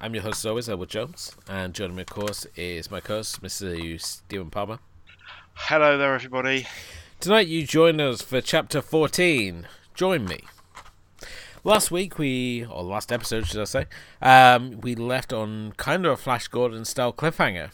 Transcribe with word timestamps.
I'm 0.00 0.14
your 0.14 0.22
host, 0.22 0.40
as 0.40 0.46
always, 0.46 0.68
Edward 0.68 0.90
Jones, 0.90 1.34
and 1.48 1.72
joining 1.74 1.96
me, 1.96 2.02
of 2.02 2.08
course, 2.08 2.46
is 2.54 2.90
my 2.90 3.00
co-host, 3.00 3.42
Mr. 3.42 4.00
Stephen 4.00 4.50
Palmer. 4.50 4.78
Hello 5.54 5.96
there, 5.96 6.14
everybody. 6.14 6.66
Tonight, 7.18 7.46
you 7.46 7.66
join 7.66 8.00
us 8.00 8.20
for 8.20 8.40
chapter 8.42 8.82
14. 8.82 9.66
Join 9.94 10.26
me. 10.26 10.40
Last 11.64 11.90
week, 11.90 12.18
we, 12.18 12.66
or 12.66 12.82
last 12.82 13.10
episode, 13.10 13.46
should 13.46 13.60
I 13.60 13.64
say, 13.64 13.86
um, 14.20 14.80
we 14.82 14.94
left 14.94 15.32
on 15.32 15.72
kind 15.78 16.04
of 16.04 16.12
a 16.12 16.16
Flash 16.16 16.48
Gordon 16.48 16.84
style 16.84 17.12
cliffhanger. 17.12 17.70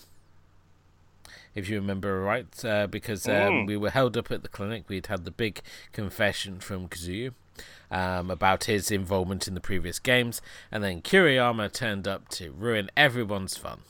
If 1.54 1.68
you 1.68 1.76
remember 1.76 2.20
right, 2.22 2.64
uh, 2.64 2.86
because 2.86 3.26
um, 3.28 3.32
Mm. 3.34 3.66
we 3.66 3.76
were 3.76 3.90
held 3.90 4.16
up 4.16 4.30
at 4.30 4.42
the 4.42 4.48
clinic. 4.48 4.84
We'd 4.88 5.08
had 5.08 5.24
the 5.24 5.30
big 5.30 5.60
confession 5.92 6.60
from 6.60 6.88
Kazuyu 6.88 7.32
um, 7.90 8.30
about 8.30 8.64
his 8.64 8.90
involvement 8.90 9.46
in 9.46 9.54
the 9.54 9.60
previous 9.60 9.98
games, 9.98 10.40
and 10.70 10.82
then 10.82 11.02
Kiriyama 11.02 11.72
turned 11.72 12.08
up 12.08 12.28
to 12.30 12.50
ruin 12.52 12.90
everyone's 12.96 13.56
fun. 13.56 13.80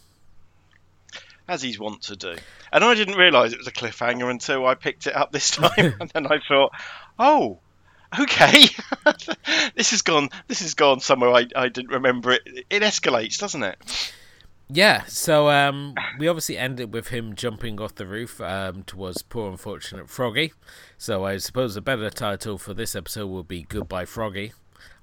As 1.49 1.63
he's 1.63 1.79
wont 1.79 2.03
to 2.03 2.17
do. 2.17 2.37
And 2.73 2.85
I 2.85 2.95
didn't 2.95 3.17
realise 3.17 3.53
it 3.53 3.59
was 3.59 3.67
a 3.67 3.73
cliffhanger 3.73 4.31
until 4.31 4.67
I 4.67 4.75
picked 4.75 5.07
it 5.07 5.15
up 5.15 5.33
this 5.33 5.51
time, 5.53 5.95
and 6.01 6.11
then 6.11 6.27
I 6.27 6.39
thought, 6.47 6.73
oh, 7.19 7.59
okay, 8.19 8.65
this 9.75 9.91
has 9.91 10.03
gone. 10.03 10.29
This 10.49 10.61
has 10.61 10.75
gone 10.75 11.01
somewhere 11.01 11.31
I, 11.31 11.47
I 11.55 11.69
didn't 11.69 11.91
remember 11.91 12.33
it. 12.33 12.43
It 12.71 12.83
escalates, 12.83 13.39
doesn't 13.39 13.63
it? 13.63 14.13
Yeah, 14.75 15.05
so 15.05 15.51
um, 15.51 15.95
we 16.19 16.29
obviously 16.29 16.57
ended 16.57 16.95
with 16.95 17.09
him 17.09 17.35
jumping 17.35 17.79
off 17.79 17.95
the 17.95 18.07
roof 18.07 18.41
um, 18.41 18.85
towards 18.85 19.21
poor 19.21 19.51
unfortunate 19.51 20.09
Froggy. 20.09 20.55
So 20.97 21.27
I 21.27 21.37
suppose 21.37 21.77
a 21.77 21.83
better 21.83 22.09
title 22.09 22.57
for 22.57 22.73
this 22.73 22.97
episode 22.97 23.27
will 23.27 23.43
be 23.43 23.65
Goodbye 23.69 24.07
Froggy. 24.07 24.53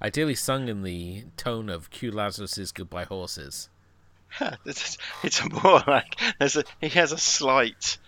Ideally 0.02 0.34
sung 0.34 0.66
in 0.66 0.82
the 0.82 1.22
tone 1.36 1.68
of 1.68 1.90
Q 1.90 2.10
Lazzarus's 2.10 2.72
Goodbye 2.72 3.04
Horses. 3.04 3.68
it's, 4.64 4.98
it's 5.22 5.48
more 5.48 5.84
like 5.86 6.20
there's 6.40 6.56
a 6.56 6.64
he 6.80 6.88
has 6.88 7.12
a 7.12 7.18
slight 7.18 7.98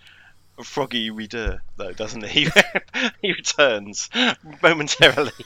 froggy 0.61 1.09
redur 1.09 1.59
though, 1.77 1.93
doesn't 1.93 2.25
he? 2.25 2.49
he 3.21 3.33
returns 3.33 4.09
momentarily. 4.61 5.31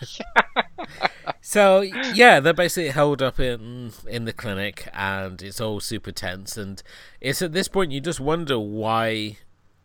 So 1.41 1.79
yeah, 1.81 2.41
they're 2.41 2.53
basically 2.53 2.89
held 2.89 3.21
up 3.21 3.39
in 3.39 3.91
in 4.05 4.25
the 4.25 4.33
clinic, 4.33 4.89
and 4.93 5.41
it's 5.41 5.61
all 5.61 5.79
super 5.79 6.11
tense. 6.11 6.57
And 6.57 6.83
it's 7.21 7.41
at 7.41 7.53
this 7.53 7.69
point 7.69 7.93
you 7.93 8.01
just 8.01 8.19
wonder 8.19 8.59
why 8.59 9.37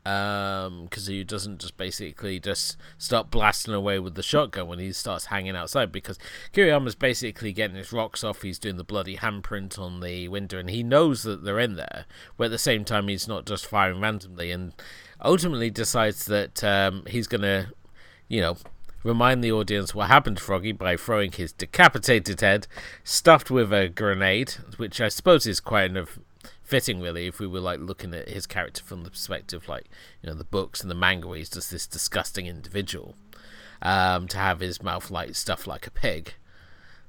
um 0.04 0.88
Kazuyu 0.88 1.24
doesn't 1.24 1.60
just 1.60 1.76
basically 1.76 2.40
just 2.40 2.76
start 2.98 3.30
blasting 3.30 3.74
away 3.74 4.00
with 4.00 4.16
the 4.16 4.22
shotgun 4.22 4.66
when 4.66 4.80
he 4.80 4.92
starts 4.92 5.26
hanging 5.26 5.54
outside 5.54 5.92
because 5.92 6.18
Kiriyama's 6.52 6.96
basically 6.96 7.52
getting 7.52 7.76
his 7.76 7.92
rocks 7.92 8.24
off 8.24 8.42
he's 8.42 8.58
doing 8.58 8.78
the 8.78 8.82
bloody 8.82 9.16
handprint 9.18 9.78
on 9.78 10.00
the 10.00 10.26
window 10.26 10.58
and 10.58 10.70
he 10.70 10.82
knows 10.82 11.22
that 11.22 11.44
they're 11.44 11.60
in 11.60 11.76
there 11.76 12.06
but 12.36 12.46
at 12.46 12.50
the 12.50 12.58
same 12.58 12.84
time 12.84 13.06
he's 13.06 13.28
not 13.28 13.46
just 13.46 13.64
firing 13.64 14.00
randomly 14.00 14.50
and 14.50 14.72
ultimately 15.24 15.70
decides 15.70 16.26
that 16.26 16.62
um, 16.64 17.04
he's 17.06 17.26
gonna 17.26 17.68
you 18.28 18.40
know 18.40 18.56
remind 19.02 19.42
the 19.42 19.52
audience 19.52 19.94
what 19.94 20.08
happened 20.08 20.36
to 20.36 20.42
Froggy 20.42 20.72
by 20.72 20.96
throwing 20.96 21.32
his 21.32 21.52
decapitated 21.52 22.40
head 22.40 22.66
stuffed 23.02 23.50
with 23.50 23.72
a 23.72 23.88
grenade 23.88 24.52
which 24.76 25.00
I 25.00 25.08
suppose 25.08 25.46
is 25.46 25.60
kind 25.60 25.96
of 25.96 26.18
fitting 26.62 27.00
really 27.00 27.26
if 27.26 27.38
we 27.38 27.46
were 27.46 27.60
like 27.60 27.80
looking 27.80 28.14
at 28.14 28.28
his 28.28 28.46
character 28.46 28.82
from 28.82 29.02
the 29.04 29.10
perspective 29.10 29.68
like 29.68 29.86
you 30.22 30.30
know 30.30 30.34
the 30.34 30.44
books 30.44 30.80
and 30.80 30.90
the 30.90 30.94
manga 30.94 31.28
where 31.28 31.38
he's 31.38 31.50
just 31.50 31.70
this 31.70 31.86
disgusting 31.86 32.46
individual 32.46 33.14
um 33.82 34.28
to 34.28 34.38
have 34.38 34.60
his 34.60 34.82
mouth 34.82 35.10
like 35.10 35.34
stuffed 35.34 35.66
like 35.66 35.86
a 35.86 35.90
pig 35.90 36.34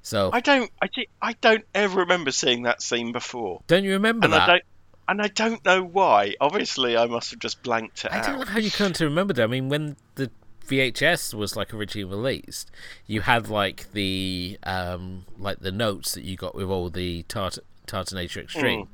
so 0.03 0.29
I 0.33 0.41
don't. 0.41 0.69
I, 0.81 0.89
I 1.21 1.33
don't 1.39 1.63
ever 1.73 2.01
remember 2.01 2.31
seeing 2.31 2.63
that 2.63 2.81
scene 2.81 3.13
before, 3.13 3.61
don't 3.67 3.85
you 3.85 3.93
remember 3.93 4.25
and 4.25 4.33
that 4.33 4.41
I 4.41 4.51
don't. 4.53 4.63
And 5.07 5.21
I 5.21 5.27
don't 5.27 5.63
know 5.65 5.83
why. 5.83 6.35
Obviously, 6.39 6.95
I 6.95 7.05
must 7.05 7.31
have 7.31 7.39
just 7.39 7.61
blanked 7.61 8.05
it 8.05 8.11
I 8.11 8.21
don't 8.21 8.39
know 8.39 8.45
how 8.45 8.59
you 8.59 8.71
come 8.71 8.93
to 8.93 9.05
remember 9.05 9.33
that. 9.33 9.43
I 9.43 9.47
mean, 9.47 9.69
when 9.69 9.97
the 10.15 10.31
VHS 10.67 11.33
was 11.33 11.55
like 11.55 11.73
originally 11.73 12.05
released, 12.05 12.71
you 13.05 13.21
had 13.21 13.49
like 13.49 13.91
the 13.91 14.57
um 14.63 15.25
like 15.37 15.59
the 15.59 15.71
notes 15.71 16.13
that 16.13 16.23
you 16.23 16.37
got 16.37 16.55
with 16.55 16.69
all 16.69 16.89
the 16.89 17.23
Tart 17.23 17.57
Tartan 17.85 18.17
Asia 18.17 18.41
Extreme, 18.41 18.87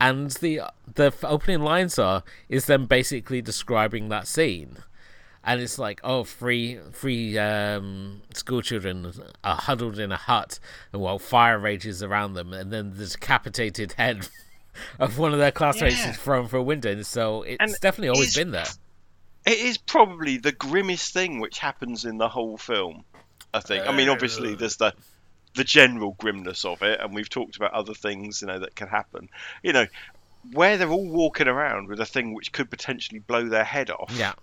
and 0.00 0.30
the 0.32 0.60
the 0.94 1.12
opening 1.24 1.60
lines 1.60 1.98
are 1.98 2.22
is 2.48 2.66
them 2.66 2.86
basically 2.86 3.42
describing 3.42 4.08
that 4.08 4.26
scene. 4.28 4.78
And 5.44 5.60
it's 5.62 5.78
like, 5.78 6.00
oh, 6.04 6.24
three 6.24 6.78
three 6.92 7.38
um, 7.38 8.22
school 8.34 8.60
children 8.60 9.12
are 9.42 9.56
huddled 9.56 9.98
in 9.98 10.12
a 10.12 10.16
hut, 10.16 10.60
and 10.92 11.00
while 11.00 11.18
fire 11.18 11.58
rages 11.58 12.02
around 12.02 12.34
them, 12.34 12.52
and 12.52 12.70
then 12.72 12.94
the 12.96 13.06
decapitated 13.06 13.92
head 13.92 14.28
of 14.98 15.18
one 15.18 15.32
of 15.32 15.38
their 15.38 15.52
classmates 15.52 15.98
Yeah. 15.98 16.10
is 16.10 16.16
thrown 16.16 16.48
through 16.48 16.60
a 16.60 16.64
window. 16.64 16.90
And 16.92 17.06
so 17.06 17.42
it's 17.42 17.56
And 17.60 17.72
definitely 17.80 18.08
always 18.10 18.34
been 18.34 18.50
there. 18.50 18.66
It 19.46 19.58
is 19.58 19.78
probably 19.78 20.36
the 20.38 20.52
grimmest 20.52 21.12
thing 21.12 21.40
which 21.40 21.58
happens 21.58 22.04
in 22.04 22.18
the 22.18 22.28
whole 22.28 22.56
film. 22.58 23.04
I 23.54 23.60
think. 23.60 23.86
I 23.86 23.96
mean, 23.96 24.08
obviously, 24.10 24.54
there's 24.54 24.76
the 24.76 24.92
the 25.54 25.64
general 25.64 26.14
grimness 26.18 26.64
of 26.66 26.82
it, 26.82 27.00
and 27.00 27.14
we've 27.14 27.30
talked 27.30 27.56
about 27.56 27.72
other 27.72 27.94
things, 27.94 28.42
you 28.42 28.46
know, 28.46 28.58
that 28.58 28.74
can 28.76 28.88
happen. 28.88 29.30
You 29.62 29.72
know, 29.72 29.86
where 30.52 30.76
they're 30.76 30.90
all 30.90 31.08
walking 31.08 31.48
around 31.48 31.88
with 31.88 31.98
a 32.00 32.06
thing 32.06 32.34
which 32.34 32.52
could 32.52 32.70
potentially 32.70 33.18
blow 33.20 33.48
their 33.48 33.64
head 33.64 33.90
off. 33.90 34.12
Yeah. 34.14 34.34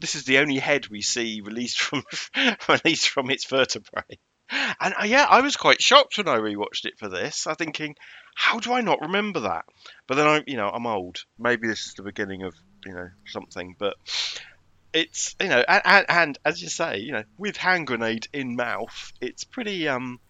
This 0.00 0.14
is 0.14 0.24
the 0.24 0.38
only 0.38 0.58
head 0.58 0.88
we 0.88 1.00
see 1.02 1.40
released 1.40 1.80
from 1.80 2.02
released 2.68 3.08
from 3.08 3.30
its 3.30 3.46
vertebrae. 3.46 4.18
And 4.80 4.94
uh, 5.00 5.04
yeah, 5.04 5.26
I 5.28 5.40
was 5.40 5.56
quite 5.56 5.80
shocked 5.80 6.18
when 6.18 6.28
I 6.28 6.36
rewatched 6.38 6.84
it 6.84 6.98
for 6.98 7.08
this. 7.08 7.46
I'm 7.46 7.54
thinking, 7.54 7.96
how 8.34 8.58
do 8.58 8.72
I 8.72 8.80
not 8.80 9.00
remember 9.00 9.40
that? 9.40 9.64
But 10.06 10.16
then 10.16 10.26
I, 10.26 10.42
you 10.46 10.56
know, 10.56 10.68
I'm 10.68 10.86
old. 10.86 11.18
Maybe 11.38 11.68
this 11.68 11.86
is 11.86 11.94
the 11.94 12.02
beginning 12.02 12.42
of 12.42 12.54
you 12.84 12.94
know 12.94 13.08
something. 13.26 13.76
But 13.78 13.94
it's 14.92 15.36
you 15.40 15.48
know, 15.48 15.64
and, 15.66 15.82
and, 15.84 16.06
and 16.08 16.38
as 16.44 16.62
you 16.62 16.68
say, 16.68 16.98
you 16.98 17.12
know, 17.12 17.24
with 17.38 17.56
hand 17.56 17.86
grenade 17.86 18.28
in 18.32 18.56
mouth, 18.56 19.12
it's 19.20 19.44
pretty 19.44 19.88
um. 19.88 20.20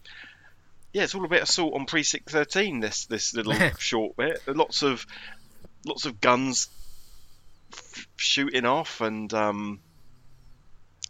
Yeah, 0.92 1.04
it's 1.04 1.14
all 1.14 1.24
a 1.24 1.28
bit 1.28 1.42
of 1.42 1.48
assault 1.48 1.74
on 1.74 1.86
precinct 1.86 2.30
thirteen. 2.30 2.80
This 2.80 3.06
this 3.06 3.34
little 3.34 3.54
short 3.78 4.16
bit. 4.16 4.42
Lots 4.48 4.82
of 4.82 5.06
lots 5.86 6.04
of 6.04 6.20
guns 6.20 6.68
f- 7.72 8.08
shooting 8.16 8.66
off, 8.66 9.00
and 9.00 9.32
um, 9.32 9.80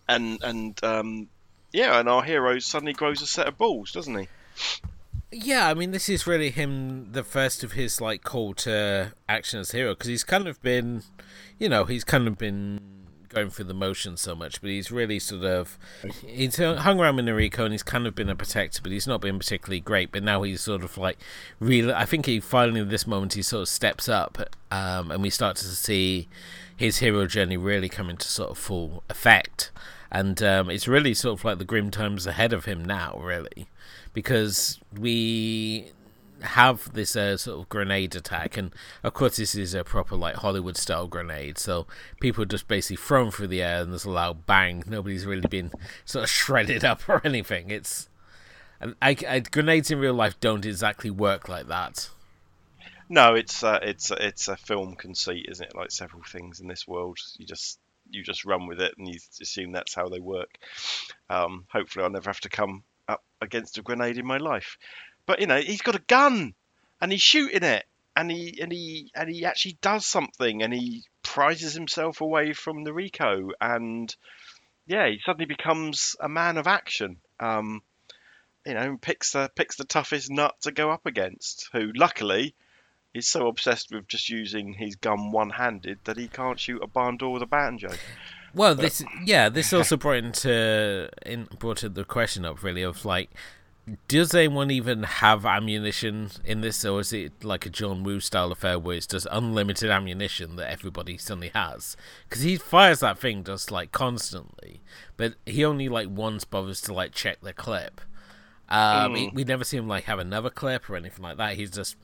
and 0.06 0.43
and 0.43 0.84
um, 0.84 1.29
yeah, 1.73 1.99
and 1.99 2.09
our 2.09 2.23
hero 2.23 2.59
suddenly 2.59 2.93
grows 2.93 3.23
a 3.23 3.27
set 3.27 3.47
of 3.47 3.56
balls, 3.56 3.93
doesn't 3.93 4.19
he? 4.19 4.29
Yeah, 5.33 5.69
I 5.69 5.75
mean, 5.75 5.93
this 5.93 6.09
is 6.09 6.27
really 6.27 6.51
him, 6.51 7.13
the 7.13 7.23
first 7.23 7.63
of 7.63 7.73
his 7.73 8.01
like 8.01 8.25
call 8.25 8.55
to 8.55 9.13
action 9.29 9.61
as 9.61 9.71
hero, 9.71 9.93
because 9.93 10.09
he's 10.09 10.25
kind 10.25 10.49
of 10.49 10.61
been, 10.61 11.03
you 11.59 11.69
know, 11.69 11.85
he's 11.85 12.03
kind 12.03 12.27
of 12.27 12.37
been 12.37 12.81
going 13.29 13.49
through 13.49 13.67
the 13.67 13.75
motions 13.75 14.21
so 14.21 14.35
much, 14.35 14.61
but 14.61 14.71
he's 14.71 14.91
really 14.91 15.21
sort 15.21 15.45
of 15.45 15.79
he's 16.27 16.57
hung 16.57 16.99
around 16.99 17.15
with 17.15 17.27
Noriko 17.27 17.61
and 17.61 17.73
he's 17.73 17.85
kind 17.85 18.09
of 18.09 18.15
been 18.17 18.29
a 18.29 18.35
protector, 18.35 18.81
but 18.83 18.91
he's 18.91 19.07
not 19.07 19.21
been 19.21 19.39
particularly 19.39 19.79
great. 19.79 20.11
But 20.11 20.25
now 20.25 20.43
he's 20.43 20.62
sort 20.62 20.82
of 20.82 20.99
like 20.99 21.19
really, 21.61 21.93
I 21.93 22.06
think 22.06 22.26
he 22.26 22.41
finally 22.41 22.83
this 22.83 23.06
moment 23.06 23.35
he 23.35 23.43
sort 23.43 23.62
of 23.62 23.69
steps 23.69 24.09
up, 24.09 24.38
um, 24.73 25.12
and 25.12 25.23
we 25.23 25.31
start 25.31 25.56
to 25.59 25.65
see 25.65 26.29
his 26.76 26.99
hero 26.99 27.26
journey 27.26 27.56
really 27.56 27.88
come 27.88 28.11
into 28.11 28.26
sort 28.26 28.50
of 28.50 28.59
full 28.59 29.05
effect. 29.09 29.71
And 30.11 30.43
um, 30.43 30.71
it's 30.71 30.89
really 30.89 31.15
sort 31.15 31.39
of 31.39 31.45
like 31.45 31.59
the 31.59 31.65
grim 31.65 31.91
times 31.91 32.27
ahead 32.27 32.53
of 32.53 32.65
him 32.65 32.85
now, 32.85 33.19
really 33.23 33.69
because 34.12 34.79
we 34.99 35.91
have 36.43 36.93
this 36.95 37.15
uh, 37.17 37.37
sort 37.37 37.61
of 37.61 37.69
grenade 37.69 38.15
attack, 38.17 38.57
and 38.57 38.73
of 39.03 39.15
course 39.15 39.37
this 39.37 39.55
is 39.55 39.75
a 39.75 39.85
proper 39.85 40.17
like 40.17 40.37
Hollywood 40.37 40.77
style 40.77 41.07
grenade. 41.07 41.59
So 41.59 41.87
people 42.21 42.43
are 42.43 42.47
just 42.47 42.69
basically 42.69 42.97
thrown 42.97 43.31
through 43.31 43.49
the 43.49 43.62
air, 43.62 43.83
and 43.83 43.93
there's 43.93 44.05
a 44.05 44.11
loud 44.11 44.47
bang. 44.47 44.83
Nobody's 44.87 45.27
really 45.27 45.49
been 45.49 45.71
sort 46.05 46.25
of 46.25 46.31
shredded 46.31 46.85
up 46.85 47.09
or 47.09 47.21
anything. 47.25 47.71
It's 47.71 48.09
I, 48.81 49.17
I, 49.29 49.41
grenades 49.41 49.91
in 49.91 49.99
real 49.99 50.15
life 50.15 50.41
don't 50.41 50.65
exactly 50.65 51.11
work 51.11 51.49
like 51.49 51.69
that. 51.69 52.09
No, 53.09 53.35
it's 53.35 53.62
uh, 53.62 53.81
it's 53.83 54.11
it's 54.11 54.49
a 54.49 54.57
film 54.57 54.95
conceit, 54.95 55.47
isn't 55.49 55.67
it? 55.67 55.77
Like 55.77 55.91
several 55.91 56.23
things 56.23 56.61
in 56.61 56.69
this 56.69 56.87
world, 56.87 57.19
you 57.39 57.47
just 57.47 57.79
you 58.11 58.23
just 58.23 58.45
run 58.45 58.67
with 58.67 58.81
it 58.81 58.95
and 58.99 59.09
you 59.09 59.19
assume 59.41 59.73
that's 59.73 59.95
how 59.95 60.09
they 60.09 60.21
work. 60.21 60.59
Um, 61.29 61.67
hopefully, 61.73 62.05
I'll 62.05 62.11
never 62.11 62.31
have 62.31 62.41
to 62.41 62.49
come 62.49 62.83
up 63.09 63.23
against 63.41 63.79
a 63.79 63.83
grenade 63.83 64.19
in 64.19 64.27
my 64.27 64.39
life. 64.39 64.79
But 65.27 65.41
you 65.41 65.47
know, 65.47 65.61
he's 65.61 65.83
got 65.83 65.97
a 65.97 66.03
gun 66.07 66.55
and 67.01 67.12
he's 67.12 67.23
shooting 67.23 67.62
it, 67.62 67.85
and 68.17 68.31
he 68.31 68.59
and 68.61 68.73
he 68.73 69.11
and 69.15 69.29
he 69.29 69.45
actually 69.45 69.79
does 69.81 70.07
something, 70.07 70.62
and 70.62 70.73
he 70.73 71.05
prizes 71.23 71.75
himself 71.75 72.21
away 72.21 72.53
from 72.53 72.85
Noriko, 72.85 73.51
and 73.61 74.15
yeah, 74.87 75.09
he 75.09 75.21
suddenly 75.25 75.47
becomes 75.47 76.17
a 76.21 76.29
man 76.29 76.57
of 76.57 76.67
action. 76.67 77.17
Um, 77.39 77.83
you 78.67 78.75
know, 78.75 78.99
picks 79.01 79.33
the 79.33 79.51
picks 79.55 79.77
the 79.77 79.85
toughest 79.85 80.31
nut 80.31 80.55
to 80.62 80.73
go 80.73 80.91
up 80.91 81.07
against, 81.07 81.69
who 81.73 81.93
luckily 81.95 82.55
is 83.15 83.27
so 83.27 83.49
obsessed 83.49 83.91
with 83.91 84.07
just 84.07 84.29
using 84.29 84.75
his 84.75 84.97
gun 84.97 85.33
one-handed 85.33 85.99
that 86.05 86.17
he 86.17 86.29
can't 86.29 86.61
shoot 86.61 86.83
a 86.83 86.87
barn 86.87 87.17
door 87.17 87.33
with 87.33 87.43
a 87.43 87.47
banjo. 87.47 87.91
Well, 88.55 88.75
this 88.75 89.03
yeah, 89.25 89.49
this 89.49 89.73
also 89.73 89.97
brought 89.97 90.25
into 90.25 91.09
in 91.25 91.49
brought 91.59 91.85
the 91.95 92.05
question 92.05 92.45
up 92.45 92.62
really 92.62 92.83
of 92.83 93.05
like 93.05 93.31
does 94.09 94.35
anyone 94.35 94.71
even 94.71 95.03
have 95.03 95.45
ammunition 95.45 96.31
in 96.45 96.61
this, 96.61 96.85
or 96.85 97.01
is 97.01 97.12
it 97.12 97.45
like 97.45 97.67
a 97.67 97.71
John 97.71 98.05
Woo 98.05 98.21
style 98.21 98.53
affair 98.53 98.79
where 98.79 98.97
it's 98.97 99.07
just 99.07 99.27
unlimited 99.31 99.91
ammunition 99.91 100.57
that 100.57 100.71
everybody 100.71 101.17
suddenly 101.17 101.51
has? 101.55 101.97
Because 102.29 102.43
he 102.43 102.57
fires 102.57 103.01
that 103.01 103.19
thing 103.19 103.43
just 103.43 103.71
like 103.71 103.93
constantly, 103.93 104.81
but 105.17 105.35
he 105.47 105.65
only 105.65 105.89
like 105.89 106.09
once 106.09 106.45
bothers 106.45 106.81
to 106.83 106.95
like 106.95 107.12
check 107.12 107.41
the 107.41 107.53
clip. 107.53 108.01
Um, 108.69 109.15
mm. 109.15 109.35
we 109.35 109.43
never 109.43 109.65
see 109.65 109.79
him 109.79 109.89
like 109.89 110.05
have 110.05 110.21
another 110.21 110.51
clip 110.51 110.89
or 110.89 110.97
anything 110.97 111.25
like 111.25 111.39
that. 111.39 111.57
He's 111.57 111.71
just 111.71 111.97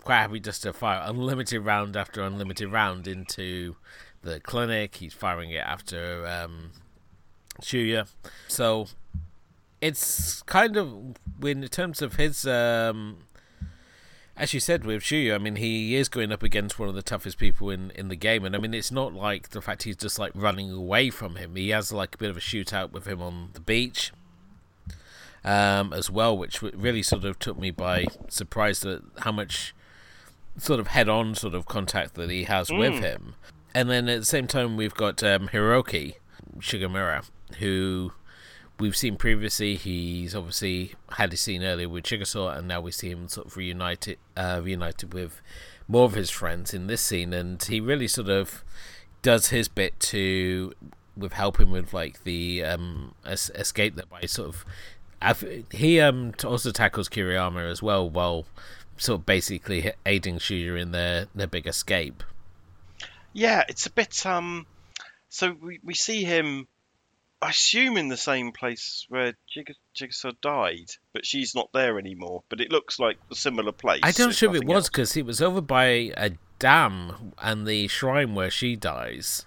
quite 0.00 0.18
happy 0.18 0.40
just 0.40 0.62
to 0.62 0.72
fire 0.72 1.02
unlimited 1.04 1.64
round 1.64 1.96
after 1.96 2.22
unlimited 2.22 2.70
round 2.70 3.06
into 3.06 3.76
the 4.22 4.40
clinic. 4.40 4.96
He's 4.96 5.14
firing 5.14 5.50
it 5.50 5.64
after 5.64 6.26
um, 6.26 6.70
Shuya. 7.60 8.08
So 8.48 8.86
it's 9.80 10.42
kind 10.42 10.76
of 10.76 11.16
in 11.42 11.62
terms 11.68 12.02
of 12.02 12.16
his 12.16 12.46
um, 12.46 13.18
as 14.36 14.54
you 14.54 14.60
said 14.60 14.84
with 14.84 15.02
Shuya, 15.02 15.34
I 15.34 15.38
mean 15.38 15.56
he 15.56 15.94
is 15.94 16.08
going 16.08 16.32
up 16.32 16.42
against 16.42 16.78
one 16.78 16.88
of 16.88 16.94
the 16.94 17.02
toughest 17.02 17.38
people 17.38 17.70
in, 17.70 17.90
in 17.90 18.08
the 18.08 18.16
game, 18.16 18.44
and 18.44 18.56
I 18.56 18.58
mean 18.58 18.72
it's 18.72 18.90
not 18.90 19.12
like 19.12 19.50
the 19.50 19.60
fact 19.60 19.82
he's 19.82 19.96
just 19.96 20.18
like 20.18 20.32
running 20.34 20.70
away 20.70 21.10
from 21.10 21.36
him. 21.36 21.56
He 21.56 21.68
has 21.70 21.92
like 21.92 22.14
a 22.14 22.18
bit 22.18 22.30
of 22.30 22.38
a 22.38 22.40
shootout 22.40 22.90
with 22.90 23.06
him 23.06 23.20
on 23.20 23.50
the 23.52 23.60
beach, 23.60 24.12
um, 25.44 25.92
as 25.92 26.10
well, 26.10 26.36
which 26.36 26.62
really 26.62 27.02
sort 27.02 27.24
of 27.24 27.38
took 27.38 27.58
me 27.58 27.70
by 27.70 28.06
surprise 28.28 28.80
that 28.80 29.02
how 29.18 29.32
much 29.32 29.74
sort 30.56 30.80
of 30.80 30.88
head-on 30.88 31.34
sort 31.34 31.54
of 31.54 31.66
contact 31.66 32.14
that 32.14 32.30
he 32.30 32.44
has 32.44 32.68
mm. 32.68 32.78
with 32.78 33.02
him. 33.02 33.34
And 33.74 33.88
then 33.88 34.08
at 34.08 34.20
the 34.20 34.26
same 34.26 34.46
time, 34.46 34.76
we've 34.76 34.94
got 34.94 35.22
um, 35.22 35.48
Hiroki 35.48 36.14
Sugimura, 36.58 37.28
who 37.58 38.12
we've 38.78 38.96
seen 38.96 39.16
previously. 39.16 39.76
He's 39.76 40.34
obviously 40.34 40.94
had 41.12 41.32
a 41.32 41.36
scene 41.36 41.62
earlier 41.62 41.88
with 41.88 42.04
Chigusa, 42.04 42.58
and 42.58 42.66
now 42.66 42.80
we 42.80 42.90
see 42.90 43.10
him 43.10 43.28
sort 43.28 43.46
of 43.46 43.56
reunited, 43.56 44.18
uh, 44.36 44.60
reunited 44.62 45.14
with 45.14 45.40
more 45.86 46.04
of 46.04 46.14
his 46.14 46.30
friends 46.30 46.74
in 46.74 46.88
this 46.88 47.00
scene. 47.00 47.32
And 47.32 47.62
he 47.62 47.80
really 47.80 48.08
sort 48.08 48.28
of 48.28 48.64
does 49.22 49.48
his 49.48 49.68
bit 49.68 49.98
to 50.00 50.72
with 51.16 51.34
helping 51.34 51.70
with 51.70 51.92
like 51.92 52.24
the 52.24 52.64
um, 52.64 53.14
es- 53.26 53.50
escape 53.54 53.94
that 53.96 54.08
by 54.08 54.22
sort 54.22 54.48
of 54.48 54.64
he 55.70 56.00
um 56.00 56.32
also 56.44 56.70
tackles 56.70 57.08
Kiriyama 57.08 57.70
as 57.70 57.82
well 57.82 58.08
while 58.08 58.46
sort 59.00 59.20
of 59.20 59.26
basically 59.26 59.92
aiding 60.04 60.38
Shuya 60.38 60.80
in 60.80 60.92
their 60.92 61.26
their 61.34 61.46
big 61.46 61.66
escape. 61.66 62.22
Yeah, 63.32 63.64
it's 63.68 63.86
a 63.86 63.90
bit 63.90 64.24
um. 64.26 64.66
So 65.28 65.56
we 65.60 65.80
we 65.82 65.94
see 65.94 66.24
him, 66.24 66.68
I 67.40 67.50
assume 67.50 67.96
in 67.96 68.08
the 68.08 68.16
same 68.16 68.52
place 68.52 69.06
where 69.08 69.34
Jig- 69.52 69.74
Chigusa 69.96 70.34
died, 70.40 70.90
but 71.12 71.24
she's 71.24 71.54
not 71.54 71.70
there 71.72 71.98
anymore. 71.98 72.42
But 72.48 72.60
it 72.60 72.70
looks 72.70 72.98
like 72.98 73.16
a 73.30 73.34
similar 73.34 73.72
place. 73.72 74.00
I 74.02 74.12
don't 74.12 74.34
sure 74.34 74.54
if 74.54 74.62
it 74.62 74.66
was 74.66 74.88
because 74.88 75.16
it 75.16 75.24
was 75.24 75.40
over 75.40 75.60
by 75.60 76.12
a 76.16 76.32
dam 76.58 77.32
and 77.38 77.66
the 77.66 77.88
shrine 77.88 78.34
where 78.34 78.50
she 78.50 78.76
dies. 78.76 79.46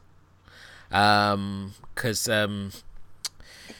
Um, 0.91 1.73
because 1.93 2.29
um 2.29 2.71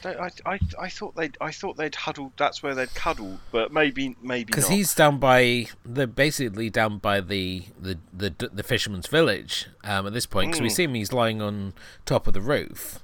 I, 0.04 0.30
I, 0.46 0.58
I 0.78 0.88
thought 0.88 1.16
they'd 1.16 1.36
I 1.40 1.50
thought 1.50 1.76
they'd 1.76 1.94
huddled. 1.94 2.32
That's 2.36 2.62
where 2.62 2.74
they'd 2.74 2.94
cuddled, 2.94 3.38
but 3.50 3.72
maybe 3.72 4.16
maybe 4.22 4.44
because 4.44 4.68
he's 4.68 4.94
down 4.94 5.18
by 5.18 5.66
the 5.84 6.06
basically 6.06 6.70
down 6.70 6.98
by 6.98 7.20
the 7.20 7.64
the 7.80 7.98
the, 8.12 8.50
the 8.52 8.62
fisherman's 8.62 9.06
village 9.06 9.66
um, 9.82 10.06
at 10.06 10.12
this 10.12 10.26
point 10.26 10.52
because 10.52 10.60
mm. 10.60 10.64
we 10.64 10.68
hmm. 10.68 10.74
see 10.74 10.84
him 10.84 10.94
he's 10.94 11.12
lying 11.12 11.40
on 11.40 11.74
top 12.04 12.26
of 12.26 12.34
the 12.34 12.40
roof. 12.40 13.00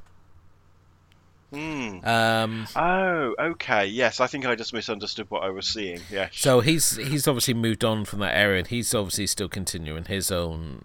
Mm. 1.53 2.07
Um, 2.07 2.67
oh, 2.77 3.35
okay. 3.51 3.87
Yes, 3.87 4.21
I 4.21 4.29
think 4.29 4.47
I 4.47 4.55
just 4.55 4.73
misunderstood 4.73 5.27
what 5.31 5.43
I 5.43 5.51
was 5.51 5.67
seeing. 5.67 6.01
Yes. 6.11 6.31
So 6.35 6.61
he's 6.61 6.97
he's 6.97 7.27
obviously 7.27 7.55
moved 7.55 7.85
on 7.85 8.05
from 8.05 8.21
that 8.21 8.37
area, 8.37 8.59
and 8.59 8.69
he's 8.69 8.95
obviously 8.95 9.27
still 9.27 9.49
continuing 9.49 10.05
his 10.05 10.31
own 10.31 10.85